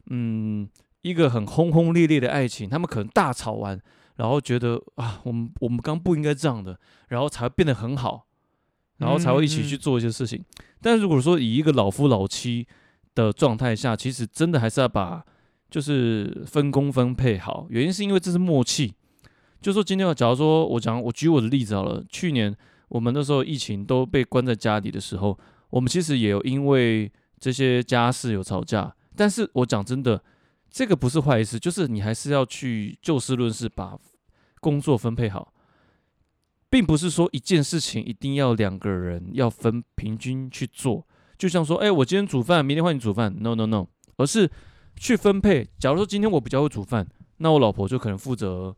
[0.10, 0.68] 嗯。
[1.04, 3.80] 一个很轰轰烈烈的爱情，他们可能大吵完，
[4.16, 8.26] 然后觉得啊，我们我们刚不应该这样的，然后才会变得很好，
[8.98, 10.40] 然后才会一起去做一些事情。
[10.40, 12.68] 嗯嗯，但如果说以一个老夫老妻
[13.16, 15.24] 的状态下，其实真的还是要把
[15.70, 17.68] 就是分工分配好。
[17.70, 18.94] 原因是因为这是默契。
[19.62, 22.56] 就说今天，假如说我讲我举我的例子好了，去年
[22.90, 25.38] 我们那时候疫情都被关在家里的时候，
[25.70, 28.96] 我们其实也有因为这些家事有吵架。
[29.16, 30.24] 但是我讲真的。
[30.70, 33.98] 这个不是坏事，就是你还是要去就事论事，把
[34.60, 35.54] 工作分配好，
[36.70, 41.08] 并不是说一件事情一定要两个人要分平均去做。
[41.38, 44.48] 就像说，哎，我今天煮饭，明天换你煮饭，no no no，而是
[44.98, 45.68] 去分配。
[45.80, 47.08] 假如说今天我比较会煮饭，
[47.38, 48.76] 那我老婆就可能负责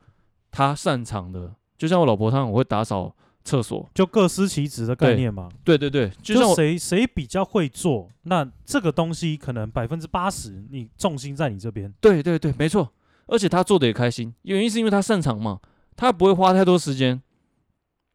[0.51, 1.53] 她擅长的。
[1.77, 3.15] 就像我老婆她我会打扫。
[3.41, 11.91] 厕所就各司其职的概念嘛，对对对，就谁谁比较会做，那这个东西可能百分之八十你重心在你这边。
[11.99, 12.91] 对对对，没错，
[13.25, 15.61] 而且她做的也开心，原因是因为她擅长嘛，
[15.95, 17.19] 她不会花太多时间。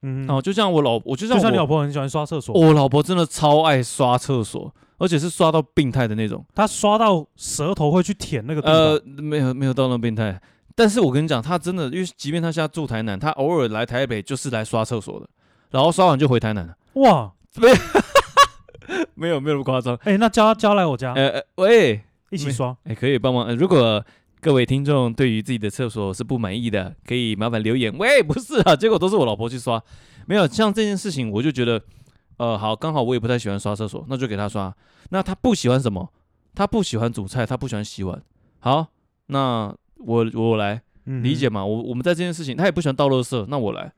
[0.03, 8.77] 嗯，哦，就像我老，我就像我，就像你老婆很喜欢刷厕所，我老婆真的超爱刷厕所，而且是刷到病态的那种，他刷到舌头会去舔那个地方。
[8.77, 10.41] 呃，没有没有到那么病态。
[10.77, 15.29] 但是我跟你讲，他真的，因为即便他现在住台南，他偶尔来台北就是来刷厕所的，
[15.71, 16.75] 然后刷完就回台南了。
[16.95, 17.77] 哇， 没有，
[19.15, 19.95] 没有没有那么夸张。
[20.03, 23.55] 哎、欸，那叫他叫来我家，呃呃，喂，一起刷，哎、欸，可以帮忙、呃。
[23.55, 24.05] 如果
[24.41, 27.97] 各位听众对于自己的厕所是不满意的，可以麻烦留言。
[27.97, 29.81] 喂，不是啊，结果都是我老婆去刷，
[30.27, 31.81] 没有像这件事情，我就觉得，
[32.38, 34.75] 呃，好，刚好我也不太喜欢刷厕所，那就给他刷。
[35.11, 36.12] 那他不喜欢什么？
[36.55, 38.23] 他不喜欢煮菜，他不喜欢洗碗。
[38.61, 38.88] 好，
[39.27, 39.75] 那。
[40.07, 43.90] 我我来理解嘛，嗯、我我们在这件事情，他也不喜欢倒垃圾，那我来，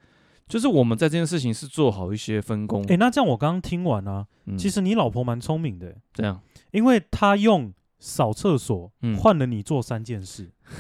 [0.47, 2.81] 就是我们在这件事情是做好一些分工。
[2.83, 10.45] 诶、欸，那这样我刚刚听完啊，嗯、其实你老婆蛮聪明的，这样，因为她用扫厕所换了你做三件事。
[10.71, 10.77] 嗯、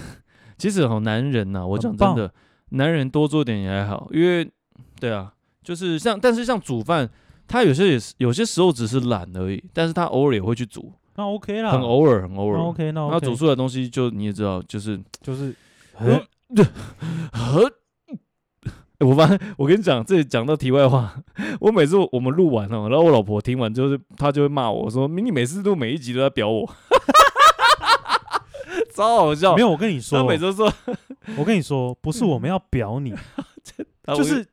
[0.56, 2.32] 其实好男人呐、啊，我讲真的，
[2.68, 4.48] 男人多做点也还好，因为
[5.00, 7.10] 对啊，就是像，但是像煮饭，
[7.48, 10.92] 他有些也是有些时候只是懒而已，但是他偶尔也会去煮。
[11.14, 12.58] 那 OK 啦，很偶尔，很偶尔。
[12.58, 13.14] OK，那 OK。
[13.14, 15.54] 那煮出来的东西就你也知道，就是就是，
[19.00, 21.14] 我发现我跟你讲，这里讲到题外话，
[21.60, 26.66] 我每次我们录完了，然后我老婆听完就是，她就会骂我说：“你每次录每一集都在表我，
[28.94, 30.72] 超好笑。”没有，我跟你说，她每次说，
[31.36, 33.14] 我跟你说，不是我们要表你。
[34.14, 34.46] 就是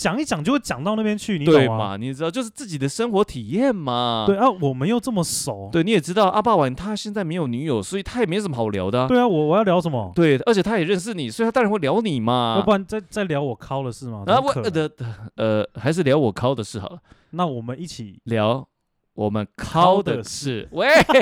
[0.00, 1.60] 讲一讲就会讲到那边去，你懂吗？
[1.60, 1.96] 对嘛？
[1.98, 4.24] 你知道，就是自己的生活体验嘛。
[4.26, 5.68] 对啊，我们又这么熟。
[5.70, 9.06] 对，你也知道阿爸晚他现在没有女友，所以他也没什么好聊的、啊。
[9.06, 10.10] 对啊，我我要聊什么？
[10.14, 12.54] 对，而且他也认识你，所以他当然会聊你嘛。
[12.58, 14.24] 要不然再再聊我靠的事吗？
[14.26, 14.90] 啊，我呃
[15.36, 16.98] 呃，还是聊我靠的事好了。
[17.32, 18.66] 那我们一起聊
[19.12, 20.66] 我们靠的事。
[20.72, 21.20] 喂，哎、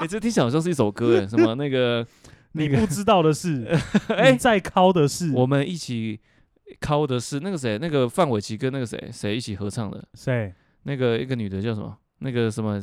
[0.00, 2.06] 欸，这听起来好像是一首歌哎， 什么那个
[2.52, 3.68] 你不知道的事，
[4.08, 6.18] 哎，在尻的事，我们一起。
[6.80, 10.02] 靠的是那个谁，那个范玮琪跟那个谁谁一起合唱的？
[10.14, 10.52] 谁？
[10.84, 11.96] 那个一个女的叫什么？
[12.18, 12.82] 那个什么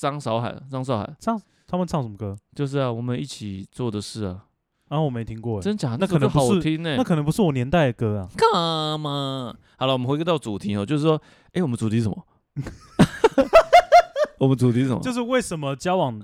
[0.00, 0.62] 张韶涵？
[0.70, 1.16] 张韶涵？
[1.18, 2.36] 唱他们唱什么歌？
[2.54, 4.44] 就是啊，我们一起做的事啊。
[4.88, 5.96] 啊，我没听过，真假？
[5.98, 6.96] 那可能好听呢。
[6.96, 8.28] 那可能不是我年代的歌啊。
[8.36, 9.54] 干嘛？
[9.78, 11.20] 好了，我们回归到主题哦，就是说，
[11.52, 12.26] 哎，我们主题是什么？
[14.38, 15.00] 我们主题是什么？
[15.00, 16.20] 就是为什么交往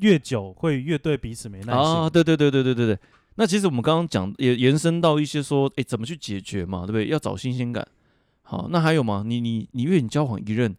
[0.00, 1.80] 越久会越对彼此没耐心？
[1.80, 2.98] 啊，对对对对对对对。
[3.40, 7.06] 那其实我们刚刚讲也延伸到一些说，哎，怎么去解决嘛，对不对？
[7.06, 7.86] 要找新鲜感。
[8.42, 9.22] 好，那还有吗？
[9.24, 10.76] 你你你，因为你交往一任，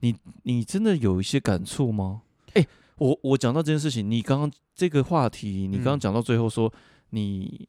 [0.00, 2.22] 你你真的有一些感触吗？
[2.54, 6.80] 诶，我我讲到这件事情，你刚刚这个话题，你刚刚讲到最后说、嗯、
[7.10, 7.68] 你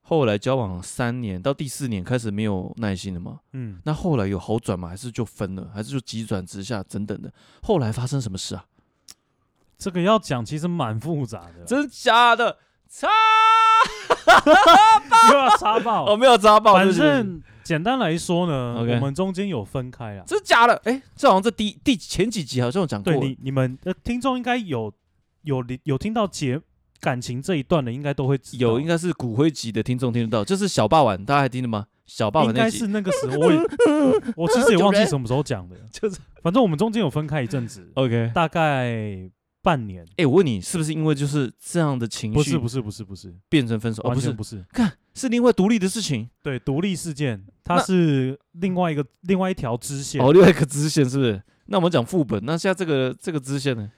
[0.00, 3.38] 后来交往三年到第四年开始没有耐心了吗？
[3.52, 4.88] 嗯，那后来有好转吗？
[4.88, 5.70] 还是就分了？
[5.72, 7.32] 还是就急转直下等等的？
[7.62, 8.66] 后来发生什么事啊？
[9.78, 12.58] 这个要讲其实蛮复杂的，真假的？
[12.92, 13.06] 插，
[15.32, 16.04] 又要插爆？
[16.06, 20.80] 我，没有插爆，反正简单来说呢.我们中间有分开了，真假的？
[20.84, 23.12] 哎，这好像在第第前几集好像有讲过。
[23.12, 24.92] 对你你们的听众应该有
[25.42, 26.60] 有有听到节
[27.00, 31.86] 感情这一段的，应该都会有，应该是骨灰级的听众听得到，就是小霸王，大家还听得吗？
[32.06, 33.58] 小霸王应该是那个时候，我也
[34.36, 39.30] 我其实也忘记什么时候讲的， 就是反正我们中间有分开一阵子，OK，大概。
[39.62, 42.34] 半年，哎、欸，我问你，是不是因为就是这样的情绪？
[42.34, 44.02] 不是，不是，不是，不是，变成分手？
[44.02, 46.28] 不是不是，看是另外独立的事情。
[46.42, 50.20] 对，独立事件，它是另外一个另外一条支线。
[50.24, 51.42] 哦，另外一个支线是不是？
[51.66, 53.90] 那我们讲副本，那现在这个这个支线呢？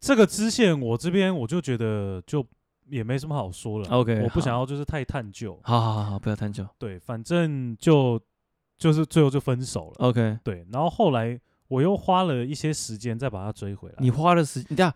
[0.00, 2.46] 这个支线，我这边我就觉得就
[2.88, 3.88] 也没什么好说了。
[3.90, 5.60] OK，我不想要就是太探究。
[5.62, 6.66] 好好好好，不要探究。
[6.78, 8.18] 对，反正就
[8.78, 9.96] 就是最后就分手了。
[9.98, 11.38] OK，对，然后后来。
[11.70, 13.94] 我又花了一些时间再把它追回来。
[13.98, 14.92] 你花了时，你看，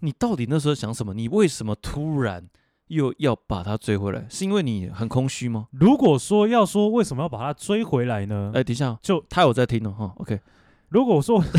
[0.00, 1.14] 你到底那时候想什么？
[1.14, 2.48] 你为什么突然
[2.88, 4.26] 又要把它追回来？
[4.30, 5.68] 是因为你很空虚吗？
[5.72, 8.50] 如果说要说为什么要把它追回来呢？
[8.54, 9.90] 哎，等一下，就他有在听哦。
[9.92, 10.40] 哈，OK。
[10.88, 11.42] 如果说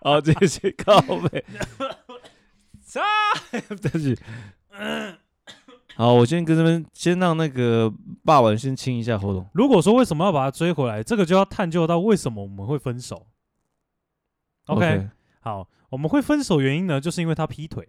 [0.02, 1.42] 好，继续告白。
[3.50, 4.18] 对不起。
[5.96, 7.92] 好，我先跟这边先让那个
[8.24, 9.46] 霸王先清一下喉咙。
[9.52, 13.26] 如果说为什么要把他追回来，这个就要探究到为什么我们会分手。
[14.66, 15.10] OK，, okay.
[15.40, 17.88] 好，我们会分手原因呢，就是因为他劈腿。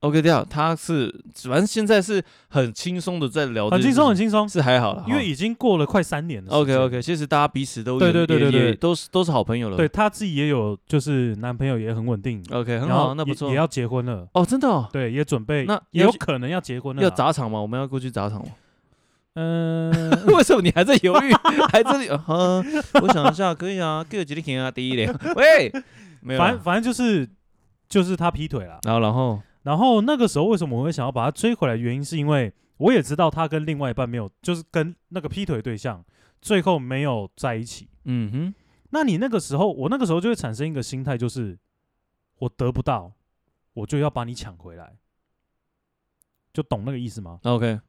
[0.00, 6.50] OK，这样他是反正现在是很轻松的在聊，很轻松，很轻松，是还好了，因为已经过了快三年了。
[6.50, 9.76] OK，OK，其实大家彼此都对对对对对，都是都是好朋友了。
[9.76, 12.42] 对，他自己也有就是男朋友也很稳定。
[12.50, 14.26] OK，很好，那不错，也要结婚了。
[14.32, 14.88] 哦，真的哦。
[14.90, 17.02] 对，也准备，那也有可能要结婚了。
[17.02, 17.60] 要砸场吗？
[17.60, 18.48] 我们要过去砸场吗？
[19.34, 19.92] 嗯，
[20.34, 21.30] 为什么你还在犹豫？
[21.70, 22.08] 还这里？
[22.08, 22.64] 嗯，
[23.02, 25.14] 我想一下，可以啊，给我几天啊，第一点。
[25.36, 25.70] 喂，
[26.22, 27.28] 没有，反正反正就是
[27.86, 29.38] 就是他劈腿了，然后然后。
[29.62, 31.76] 然后那个时候为什么我会想要把他追回来？
[31.76, 36.02] 原因是因为我也知道他跟另外一半没有，就是跟那个劈腿对象
[36.40, 37.88] 最后没有在一起。
[38.04, 38.54] 嗯哼，
[38.90, 41.58] 那你那个时候，我那个时候就会产生一个心态，就是
[42.38, 43.12] 我得不到，
[43.74, 44.96] 我就要把你抢回来，
[46.54, 47.80] 就懂那个意思吗？OK，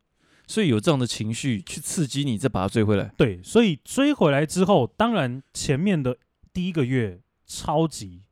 [0.48, 3.14] 所以有这样的情绪去刺激你，再把他追回来。
[3.16, 6.18] 对，所以追回来之后，当然前面的
[6.52, 8.24] 第一个月超级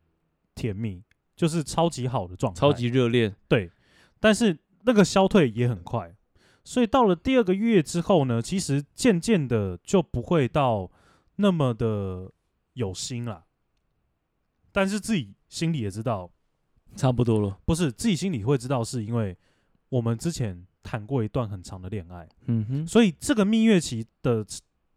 [0.54, 1.04] 甜蜜。
[1.40, 3.72] 就是超级好的状态，超级热烈，对。
[4.20, 6.14] 但是那个消退也很快，
[6.66, 10.92] 所以到了第二个月之后呢，其实渐渐的就不会到
[11.38, 12.30] 那么的
[12.74, 13.46] 有心了。
[14.74, 16.30] 但是自己心里也知道，
[16.98, 17.58] 差不多了。
[17.64, 19.38] 不是自己心里会知道，是因为
[19.88, 22.86] 我们之前谈过一段很长的恋爱，嗯哼。
[22.86, 24.46] 所以这个蜜月期的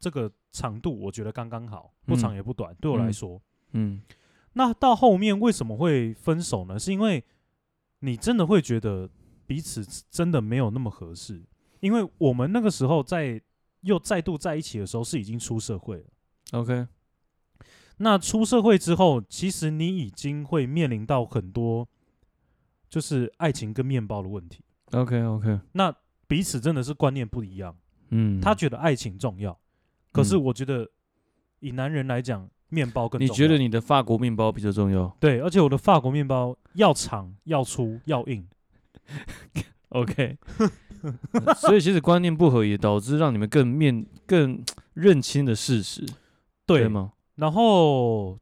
[0.01, 3.41] 这个长度，我觉得刚刚好，不长也不短，嗯、对我来说，
[3.75, 3.95] 嗯。
[3.95, 4.03] 嗯
[4.55, 6.79] 那到后面为什么会分手呢？
[6.79, 7.25] 是因为
[8.01, 9.09] 你真的会觉得
[9.47, 11.43] 彼此真的没有那么合适，
[11.81, 13.41] 因为我们那个时候在
[13.81, 16.05] 又再度在一起的时候是已经出社会了。
[16.53, 16.87] OK，
[17.97, 21.89] 那出社会之后，其实你已经会面临到很多
[22.91, 24.63] 就是爱情跟面包的问题。
[24.91, 25.95] OK OK，那
[26.27, 27.75] 彼此真的是观念不一样。
[28.11, 29.59] 嗯，他觉得爱情重要，
[30.13, 30.91] 可是我觉得
[31.61, 32.51] 以男人来讲。
[32.73, 33.33] 面包更重要。
[33.33, 35.15] 你觉得你的法国面包比较重要？
[35.21, 38.49] 对，而且我的法国面包要长、要粗、要硬。
[39.91, 40.39] OK，
[41.57, 44.59] 所以其实观念不合也导致让你们更面更
[44.95, 46.03] 认清的事实，
[46.65, 47.13] 对，对吗？
[47.35, 48.39] 然后，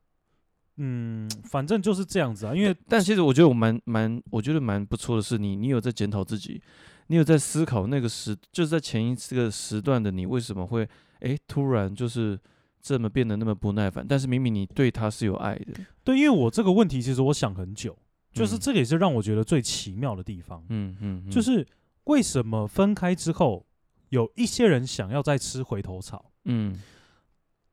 [0.76, 2.54] 嗯，反正就是这样子啊。
[2.54, 6.62] 因为，但其实我觉得我蛮蛮，我觉得蛮不错的是你，你有在检讨自己，
[7.08, 10.88] 你有在思考那个时，就是在前一次个时段的你为什么会
[11.20, 12.38] 哎突然就是。
[12.80, 15.74] 这么变得那么不耐烦，但是明明你对他是有爱的。
[16.02, 17.96] 对，因为我这个问题其实我想很久，
[18.32, 20.64] 就是这个也是让我觉得最奇妙的地方。
[20.70, 21.66] 嗯嗯，嗯，就是
[22.04, 23.66] 为什么分开之后，
[24.08, 26.32] 有一些人想要再吃回头草。
[26.44, 26.80] 嗯，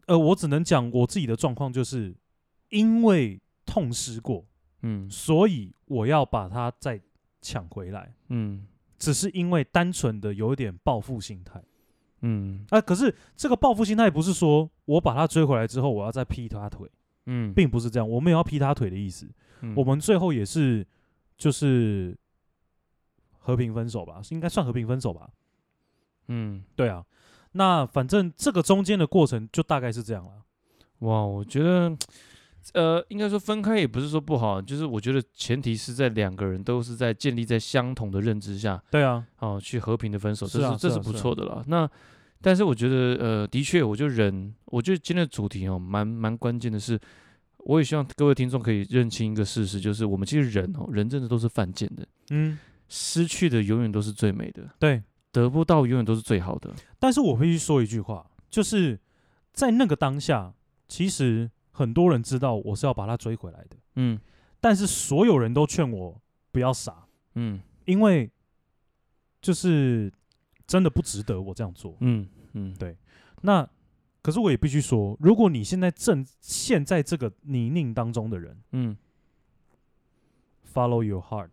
[0.08, 2.14] 呃，我只能讲我自己的状况，就是
[2.70, 4.46] 因为痛失过，
[4.82, 7.02] 嗯，所以我要把它再
[7.42, 8.14] 抢回来。
[8.28, 8.68] 嗯，
[9.00, 11.64] 只是因为单纯的有一点报复心态。
[12.28, 16.90] 嗯，啊，可是这个报复心态不是说我把他追回来之后，我要再劈他腿，
[17.26, 19.30] 嗯，并不是这样，我没有要劈他腿的意思，
[19.62, 20.86] 嗯，我们最后也是
[21.38, 22.18] 就是
[23.40, 25.30] 和平分手吧，应该算和平分手吧，
[26.28, 27.06] 嗯，对啊，
[27.54, 30.32] 那反正这个中间的过程就大概是这样了。
[31.00, 31.96] 哇，我觉得
[32.74, 41.64] 呃，应该说分开也不是说不好，就是我觉得前提是在两个人都是在建立在相同的认知下，对啊，哦，去和平的分手，是啊这是这是不错的啦。
[41.68, 41.90] 那
[42.42, 47.00] 但是我觉得，呃，的确，我觉得人，我觉得今天的主题哦，蛮蛮关键的是，
[47.60, 52.58] 我也希望各位听众可以认清一个事实，就是我们其实人哦，人真的都是犯贱的，嗯，
[52.88, 55.02] 失去的永远都是最美的，对。
[55.30, 56.74] 得不到永远都是最好的。
[56.98, 59.00] 但是我必须说一句话，就是
[59.52, 60.52] 在那个当下，
[60.88, 64.20] 其实很多人知道我是要把他追回来的，嗯。
[64.60, 66.20] 但是所有人都劝我
[66.52, 67.60] 不要傻，嗯。
[67.86, 68.32] 因为
[69.40, 70.12] 就是
[70.68, 71.96] 真的不值得我这样做。
[72.02, 72.96] 嗯嗯，对
[73.42, 73.68] 那
[74.22, 78.98] 可是我也必须说，如果你现在正陷在这个泥泞当中的人嗯
[80.74, 81.50] ，follow your heart，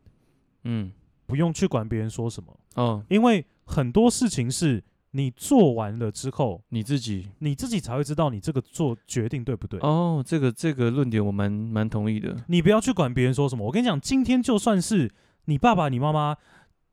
[0.64, 0.92] 嗯
[1.26, 9.78] 不用去管别人说什么，哦，因为很多事情是你做完了之后，你自己你自己才会知道你这个做决定对不对。
[9.80, 12.36] 哦，这个这个论点我蛮蛮同意的。
[12.48, 13.64] 你不要去管别人说什么。
[13.64, 15.10] 我跟你讲，今天就算是
[15.44, 16.36] 你爸爸、你妈妈、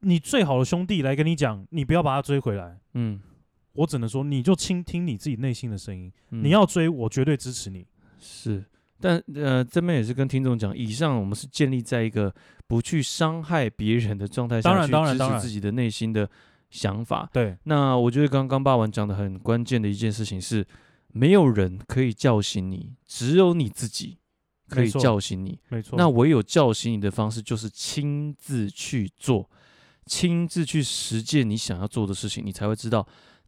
[0.02, 2.80] 你最好的兄弟来跟你讲，你不要把他追回来。
[2.94, 3.20] 嗯，
[3.74, 6.12] 我只能说，你就倾听你自己内心的声音。
[6.30, 7.86] 嗯你要追，我绝对支持你。
[8.20, 8.64] 是，
[9.00, 12.34] 但呃，这边也是跟听众讲，以上我们是建立在一个
[12.68, 16.30] 不去伤害别人的状态当然下去支持当然当然自己的内心的
[16.70, 17.30] 想法。
[17.34, 20.66] 对，那我觉得刚刚霸王讲的很关键的一件事情是，
[21.14, 24.18] 没有人可以叫醒你，只有你自己
[24.68, 25.60] 可以叫醒你。
[25.70, 25.98] 没错。
[25.98, 29.50] 那唯有叫醒你的方式，就是亲自去做，
[30.06, 33.08] 亲自去实践你想要做的事情，你才会知道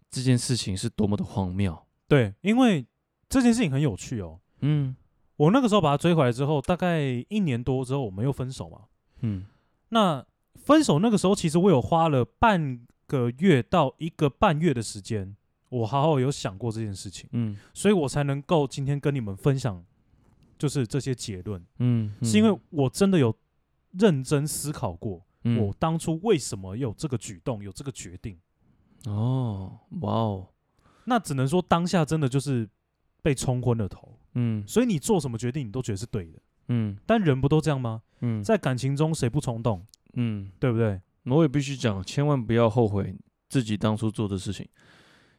[0.10, 1.86] 这件事情是多么的荒谬。
[2.08, 2.86] 对，因为
[3.28, 4.40] 这件事情很有趣哦。
[4.62, 4.96] 嗯
[5.36, 8.82] 我那个时候把他追回来之后，大概一年多之后，我们又分手嘛。
[9.22, 9.46] 嗯
[9.90, 10.24] 那
[10.56, 15.36] 分手那个时候，其实我有花了半个月到一个半月的时间，
[15.70, 19.84] 我好好有想过这件事情，嗯所以我才能够今天跟你们分享，
[20.58, 23.36] 就是这些结论，嗯，是因为我真的有
[23.92, 25.60] 认真思考过，嗯。
[25.60, 28.38] 我当初为什么有这个举动，有这个决定。
[29.06, 30.48] 哦，哇哦，
[31.06, 32.68] 那只能说当下真的就是
[33.22, 34.64] 被冲昏了头，嗯。
[34.68, 36.40] 所以你做什么决定，你都觉得是对的。
[36.68, 36.98] 嗯。
[37.06, 38.02] 但人不都这样吗？
[38.22, 38.44] 嗯。
[38.44, 41.02] 在感情中谁不冲动，嗯，对不对？
[41.26, 43.16] 我也必须讲，千万不要后悔
[43.48, 44.68] 自己当初做的事情，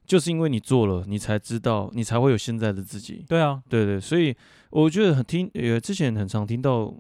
[0.07, 3.24] 就是因为你做了，你才知道，你才会有现在的自己。
[3.28, 4.34] 对啊，对对，所以
[4.70, 6.94] 我觉得很听，呃，之前很常听到，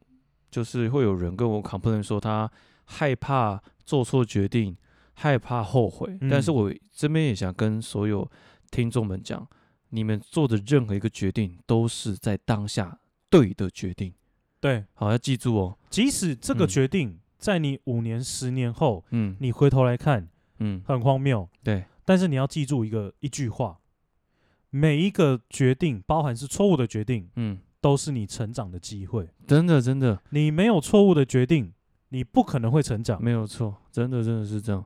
[0.50, 2.50] 就是会有人跟我 complain 说他
[2.84, 4.76] 害怕做错决定，
[5.14, 6.18] 害怕后悔。
[6.30, 8.30] 但是嗯我这边也想跟所有
[8.70, 9.46] 听众们讲，
[9.90, 12.98] 你们做的任何一个决定都是在当下
[13.30, 14.12] 对的决定。
[14.60, 15.78] 对，好，要记住哦。
[15.90, 16.68] 即使这个嗯。
[16.68, 19.36] 决定在你五年、十年后，嗯。
[19.40, 20.28] 你回头来看
[20.58, 23.78] 嗯，很荒谬，对，但是你要记住一个一句话：
[24.70, 29.28] 每一个决定，包含是错误的决定，嗯，都是你成长的机会。
[29.46, 30.22] 真的真的。
[30.30, 31.72] 你没有错误的决定，
[32.14, 33.20] 你不可能会成长。
[33.20, 34.84] 没有错，真的真的是这样。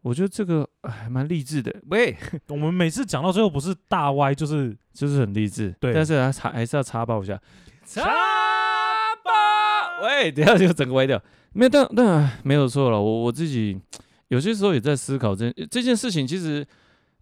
[0.00, 1.74] 我觉得这个还蛮励志的。
[1.88, 2.16] 喂。
[2.48, 7.38] 我们每次讲到最后，不是大歪，就是就是很励志，对但是还插还是要插爆一下，
[7.84, 8.02] 插
[9.22, 13.78] 爆， 喂，等一下就整个歪掉，没有，但但唉没有错了，我我自己
[14.28, 16.66] 有些时候也在思考这这件事情，其实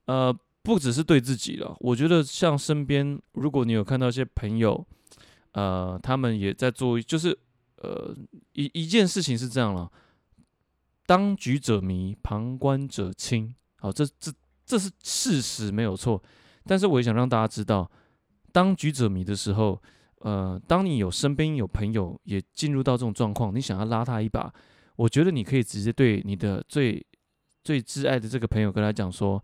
[0.04, 0.32] 呃
[0.62, 4.86] 不只是对自己了，我觉得像身边，如果你有看到一些朋友，
[5.52, 7.36] 呃，他们也在做，就是
[7.84, 8.16] 呃
[8.52, 9.90] 一一件事情是这样了，
[11.06, 14.32] 当局者迷，旁观者清，好，这这
[14.64, 16.22] 这是事实，没有错。
[16.64, 17.90] 但是我也想让大家知道，
[18.50, 19.80] 当局者迷的时候，
[20.20, 24.50] 呃，当你有身边有朋友也进入到这种状况，你想要拉他一把，
[24.96, 27.04] 我觉得你可以直接对你的最
[27.62, 29.36] 最挚爱的这个朋友跟他讲说，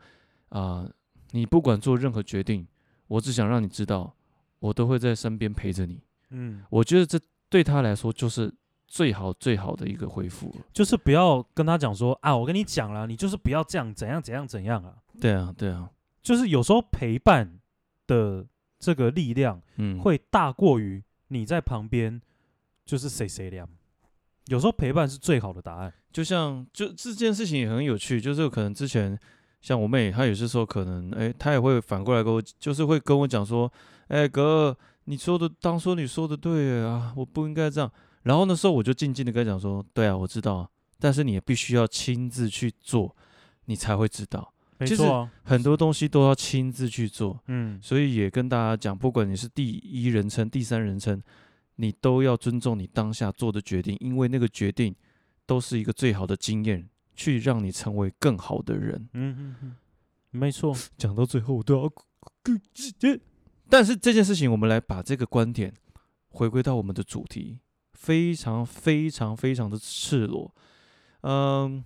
[0.49, 0.93] 啊、呃，
[1.32, 2.66] 你不管做任何决定，
[3.09, 4.16] 我只想让你知道，
[4.61, 6.01] 我都会在身边陪着你。
[6.30, 7.20] 嗯，我觉得这
[7.51, 8.51] 对他来说就是
[8.87, 10.65] 最好最好的一个回复了。
[10.73, 14.95] 就是不要跟他讲说啊，我跟你讲了，你就是不要这样，怎样怎样怎样啊。
[15.21, 15.91] 对啊，对啊，
[16.23, 17.59] 就是有时候陪伴
[18.07, 18.47] 的
[18.79, 22.23] 这个力量嗯，会大过于你在旁边
[22.87, 23.69] 就是谁谁凉。
[24.47, 25.93] 有时候陪伴是最好的答案。
[26.13, 29.17] 就像就这件事情也很有趣，就是可能之前
[29.61, 33.73] 像我妹，她有些时候可能哎，她也会反过来跟我，就是会跟我讲说，
[34.09, 34.77] 哎哥，
[35.11, 37.91] 你说的当初你说的对啊，我不应该这样。
[38.23, 43.17] 然后那时候我就静静的跟他讲说，对啊，我知道，但是你也必须要亲自去做，
[43.65, 44.55] 你才会知道。
[44.79, 51.21] 其实没错啊，很多东西都要亲自去做，嗯，所以也跟大家讲，不管你是第一人称、第三人称，
[51.77, 54.95] 你都要尊重你当下做的决定，因为那个决定
[55.45, 59.09] 都是一个最好的经验，去让你成为更好的人。
[59.15, 59.77] 嗯嗯嗯，
[60.31, 61.93] 没错，讲到最后，我都要，
[63.71, 65.73] 但是这件事情，我们来把这个观点
[66.31, 67.61] 回归到我们的主题，
[67.93, 70.55] 非常非常非常的赤裸。
[71.23, 71.85] 嗯，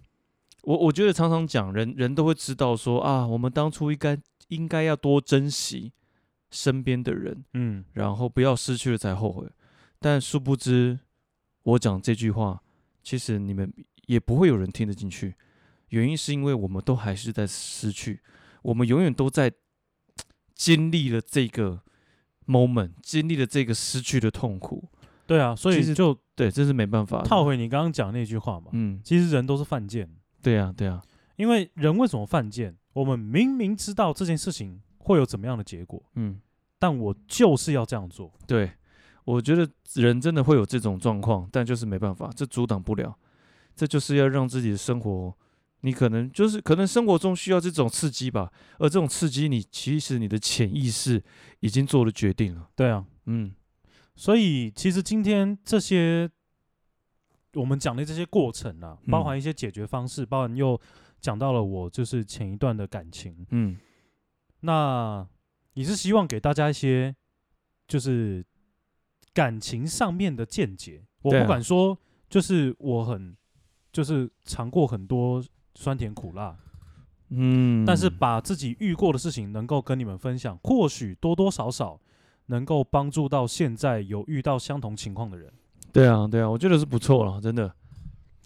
[0.63, 4.19] 我我觉得常常讲，人人都会知道说啊，我们当初应该
[4.49, 5.93] 应该要多珍惜
[6.51, 9.47] 身边的人，嗯，然后不要失去了才后悔。
[9.99, 10.99] 但殊不知，
[11.63, 12.63] 我讲这句话，
[13.03, 13.73] 其实你们
[14.07, 15.35] 也不会有人听得进去。
[15.89, 18.21] 原因是因为我们都还是在失去，
[18.63, 19.53] 我们永远都在
[20.55, 21.83] 经历了这个
[22.47, 24.89] moment，经历了这个失去的痛苦。
[25.27, 27.25] 对啊，所以就对，这是没办法的。
[27.25, 30.09] 套回你刚刚讲那句话嘛，嗯，其实人都是犯贱。
[30.43, 31.03] 对啊，对啊，
[31.37, 32.77] 因为人为什么犯贱？
[32.93, 36.39] 我们明明知道这件事情会有怎么样的结果，嗯，
[36.79, 38.33] 但我就是要这样做。
[38.47, 38.71] 对，
[39.25, 43.17] 我觉得人真的会有这种状况，但就是没办法，这阻挡不了。
[43.75, 45.35] 这就是要让自己的生活，
[45.85, 51.23] 你可能就是可能生活中需要这种刺激吧，而这种刺激，你其实你的潜意识
[51.61, 52.71] 已经做了决定了。
[52.75, 53.55] 对啊，嗯，
[54.17, 56.31] 所以其实今天这些
[57.53, 60.81] 我们讲的这些过程啊，嗯包含一些解决方式，包含又
[61.21, 63.47] 讲到了我就是前一段的感情。
[63.51, 63.77] 嗯，
[64.61, 65.29] 那
[65.75, 67.15] 你是希望给大家一些
[67.87, 68.43] 就是
[69.35, 71.05] 感情上面的见解？
[71.21, 71.99] 我不敢说，
[72.31, 73.37] 就是我很
[73.93, 75.45] 就是尝过很多
[75.75, 76.57] 酸甜苦辣，
[77.31, 82.01] 嗯，但是把自己遇过的事情能够跟你们分享，或许多多少少
[82.47, 85.53] 能够帮助到现在有遇到相同情况的人。
[85.93, 87.73] 对啊，对啊，我觉得是不错了，真的，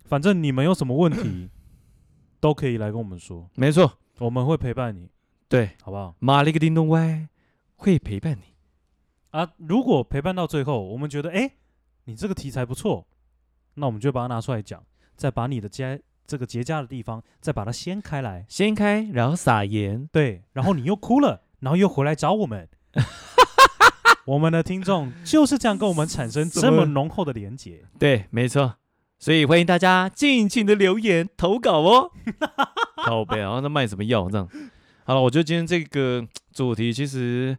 [0.05, 1.49] 反正你们有什么问题，
[2.41, 5.09] 都可以来跟我们说，没错，我们会陪伴你，
[5.49, 6.15] 对，好不好？
[6.19, 7.29] 马了一个叮咚歪
[7.77, 8.43] 会陪伴你。
[9.31, 11.51] 啊，如果陪伴到最后，我们觉得，哎，
[12.05, 13.07] 你这个题材不错，
[13.75, 14.83] 那我们就把它拿出来讲，
[15.17, 22.69] 再把你的结这个结痂的地方，再把它掀开来，掀开，然后撒盐，对，然后你又哭了，然后又回来找我们。
[24.27, 27.83] 我们的听众就是这样跟我们产生这么浓厚的连结。
[27.99, 28.75] 对，没错，
[29.19, 32.13] 所以欢迎大家尽情的留言投稿哦。
[32.97, 34.47] 靠北啊，那卖什么药这样？
[35.05, 36.23] 好了，我觉得今天这个
[36.53, 37.57] 主题其实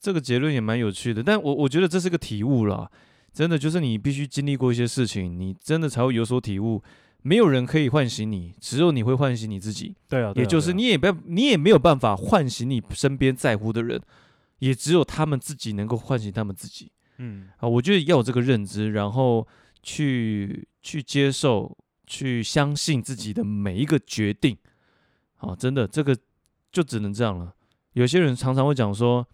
[0.00, 2.90] 这个结论也蛮有趣的，但我我觉得这是个体悟啦，
[3.32, 6.82] 真的就是你必须经历过一些事情，你真的才会有所体悟。
[7.26, 9.96] 没有人可以唤醒你，只有你会唤醒你自己。
[10.08, 14.00] 对啊，对啊也就是你也不要你也没有办法唤醒你身边在乎的人，
[14.60, 16.92] 也只有他们自己能够唤醒他们自己。
[17.18, 19.44] 嗯，啊，我觉得要有这个认知，然后
[19.82, 24.56] 去去接受、去相信自己的每一个决定。
[25.38, 26.16] 啊，真的，这个
[26.70, 27.52] 就只能这样了。
[27.94, 29.26] 有些人常常会讲说，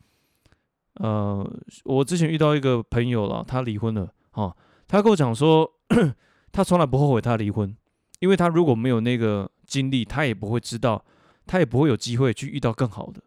[0.95, 1.47] 呃，
[1.85, 4.13] 我之前遇到一个朋友了，他离婚了。
[4.31, 4.57] 啊，
[4.89, 5.71] 他跟我讲说，
[6.51, 7.77] 他从来不后悔他离婚，
[8.23, 11.05] 因为他如果没有那个经历，他也不会知道，
[11.45, 13.21] 他也不会有机会去遇到更好的，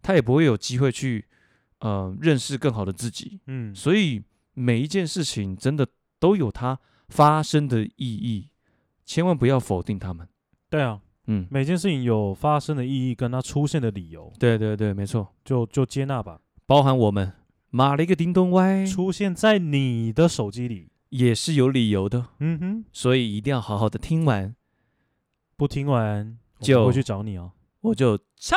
[0.00, 1.26] 他也不会有机会去
[1.80, 3.38] 呃认识更好的自己。
[3.48, 4.22] 嗯，所以
[4.54, 5.86] 每一件事情真的
[6.18, 6.78] 都有它
[7.08, 8.48] 发生的意义，
[9.04, 10.26] 千万不要否定他们。
[10.70, 16.40] 对啊，嗯，每件事情有发生的意义跟它出现的理由，对对对，没错，就就接纳吧。
[16.64, 17.30] 包含我们
[17.68, 24.54] 马了一个叮咚歪，出现在你的手机里，也是有理由的，嗯哼，所以一定要好好的听完，
[25.56, 27.52] 不听完就们会去找你哦。
[27.82, 28.56] 我就插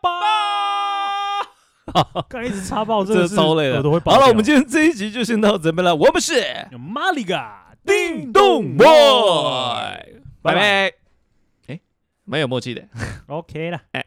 [0.00, 0.10] 爆。
[2.28, 5.94] 刚一直插爆， 这超累了好了，我们今天这一集就先到这边了。
[5.94, 6.42] 我们是
[6.78, 8.86] 马里嘎叮咚 boy，
[10.42, 10.92] 拜拜。
[11.66, 11.80] 哎，
[12.24, 12.86] 蛮有默契的。
[13.26, 13.80] OK 了。
[13.92, 14.03] 哎